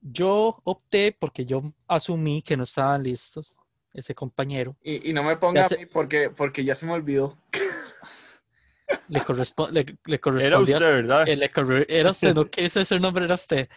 [0.00, 3.58] Yo opté porque yo asumí que no estaban listos
[3.92, 4.76] ese compañero.
[4.82, 7.36] Y, no me ponga a mí porque, porque ya se me olvidó.
[9.08, 10.76] Le, corresponde le, correspondía.
[10.76, 11.28] Era usted, ¿verdad?
[11.28, 13.68] Eh, era usted, no quise ese nombre, era usted.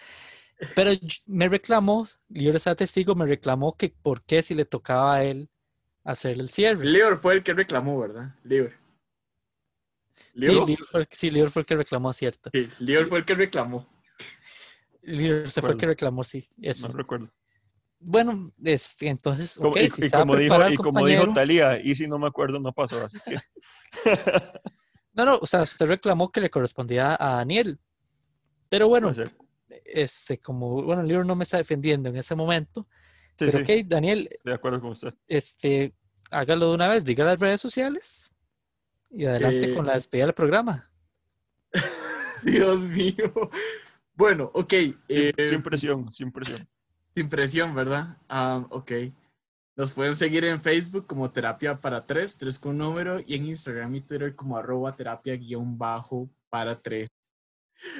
[0.76, 0.92] Pero
[1.28, 5.50] me reclamó, Lior está testigo, me reclamó que por qué si le tocaba a él
[6.04, 6.86] hacer el cierre.
[6.86, 8.36] Lior fue el que reclamó, ¿verdad?
[8.44, 8.74] Lior.
[10.36, 10.48] Sí,
[11.30, 12.50] Lior fue, el que reclamó, cierto.
[12.52, 13.88] Sí, Lior fue el que reclamó.
[15.02, 16.48] Lior se fue el que reclamó, sí.
[16.62, 16.88] Eso.
[16.88, 17.32] No recuerdo.
[18.06, 22.28] Bueno, este, entonces, como, y, como dijo, y como dijo Talía, y si no me
[22.28, 23.38] acuerdo, no pasó, así que...
[25.14, 27.80] no, no, o sea, usted reclamó que le correspondía a Daniel.
[28.70, 29.12] Pero bueno,
[29.86, 32.88] este, como, bueno, Lior no me está defendiendo en ese momento.
[33.38, 34.30] pero ok, Daniel.
[34.44, 35.14] De acuerdo con usted.
[35.28, 35.94] Este,
[36.32, 38.32] hágalo de una vez, diga las redes sociales.
[39.12, 40.90] Y adelante con la eh, despedida del programa.
[42.44, 43.32] Dios mío.
[44.16, 44.74] Bueno, ok.
[45.08, 46.68] Eh, sin presión, sin presión.
[47.14, 48.18] Sin presión, ¿verdad?
[48.28, 48.92] Ah, ok.
[49.76, 53.96] Nos pueden seguir en Facebook como Terapia para Tres, tres con número, y en Instagram
[53.96, 57.10] y Twitter como arroba terapia guion bajo para tres.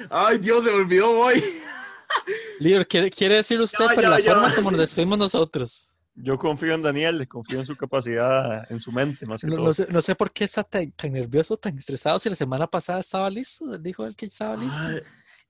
[0.08, 1.42] Ay, Dios, se me olvidó hoy.
[2.60, 4.32] Lior, ¿quiere, quiere decir usted Ya, por ya, la ya.
[4.34, 5.90] forma como nos despedimos nosotros?
[6.14, 9.56] Yo confío en Daniel, le confío en su capacidad, en su mente, más que No,
[9.56, 9.64] todo.
[9.66, 12.68] no sé, no sé por qué está tan, tan nervioso, tan estresado, si la semana
[12.68, 14.78] pasada estaba listo, dijo él que estaba listo.
[14.80, 15.00] Ay,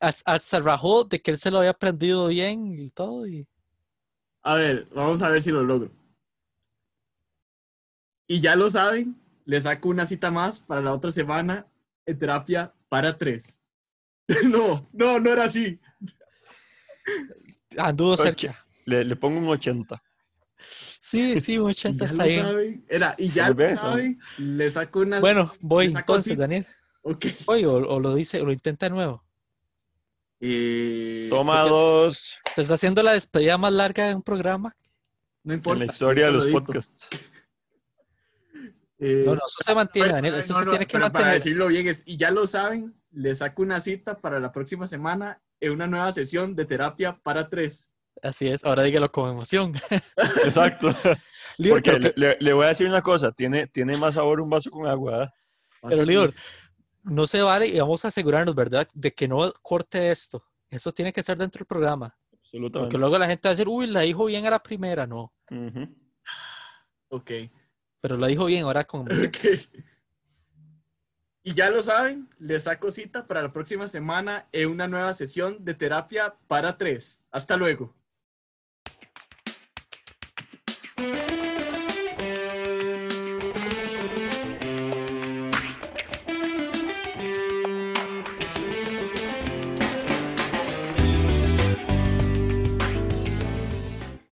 [0.00, 3.26] Has- Hasta rajó de que él se lo había aprendido bien y todo.
[3.26, 3.46] Y...
[4.44, 5.90] A ver, vamos a ver si lo logro.
[8.26, 9.16] Y ya lo saben,
[9.46, 11.66] le saco una cita más para la otra semana
[12.06, 13.60] en terapia para tres.
[14.44, 15.78] No, no, no era así.
[17.78, 18.20] Anduvo Ok.
[18.20, 18.64] cerca.
[18.86, 20.02] Le, le pongo un 80.
[20.58, 22.84] Sí, sí, un Y 80 ya está bien.
[22.88, 25.20] Era, y ya lo saben, le saco una.
[25.20, 26.42] Bueno, voy entonces, cita.
[26.42, 26.66] Daniel.
[27.02, 27.26] Ok.
[27.46, 29.23] Voy o, o lo dice, o lo intenta de nuevo.
[30.46, 34.74] Eh, Toma dos Se está haciendo la despedida más larga de un programa.
[35.42, 35.78] no en importa.
[35.84, 37.06] la historia de los lo podcasts.
[38.98, 40.34] Eh, No, no, eso se mantiene, Daniel.
[40.36, 41.34] Eso no, se no, tiene que pero Para mantener.
[41.34, 45.40] decirlo bien, es, y ya lo saben, le saco una cita para la próxima semana
[45.60, 47.90] en una nueva sesión de terapia para tres.
[48.22, 49.72] Así es, ahora dígalo con emoción.
[50.44, 50.94] Exacto.
[51.58, 54.40] Lior, Porque le, que- le- le voy a decir una cosa, tiene, tiene más sabor
[54.40, 55.24] un vaso con agua.
[55.24, 55.28] ¿eh?
[55.88, 56.34] pero, Lior,
[57.04, 58.88] no se vale y vamos a asegurarnos, ¿verdad?
[58.94, 60.44] De que no corte esto.
[60.68, 62.16] Eso tiene que estar dentro del programa.
[62.30, 62.98] Porque Absolutamente.
[62.98, 65.06] luego la gente va a decir, uy, la dijo bien a la primera.
[65.06, 65.94] No, Ujú.
[67.08, 67.30] Ok.
[68.00, 69.26] pero la dijo bien ahora con emoción.
[69.26, 69.84] Ok.
[71.46, 75.62] Y ya lo saben, le saco cita para la próxima semana en una nueva sesión
[75.62, 77.22] de terapia para tres.
[77.30, 77.94] Hasta luego.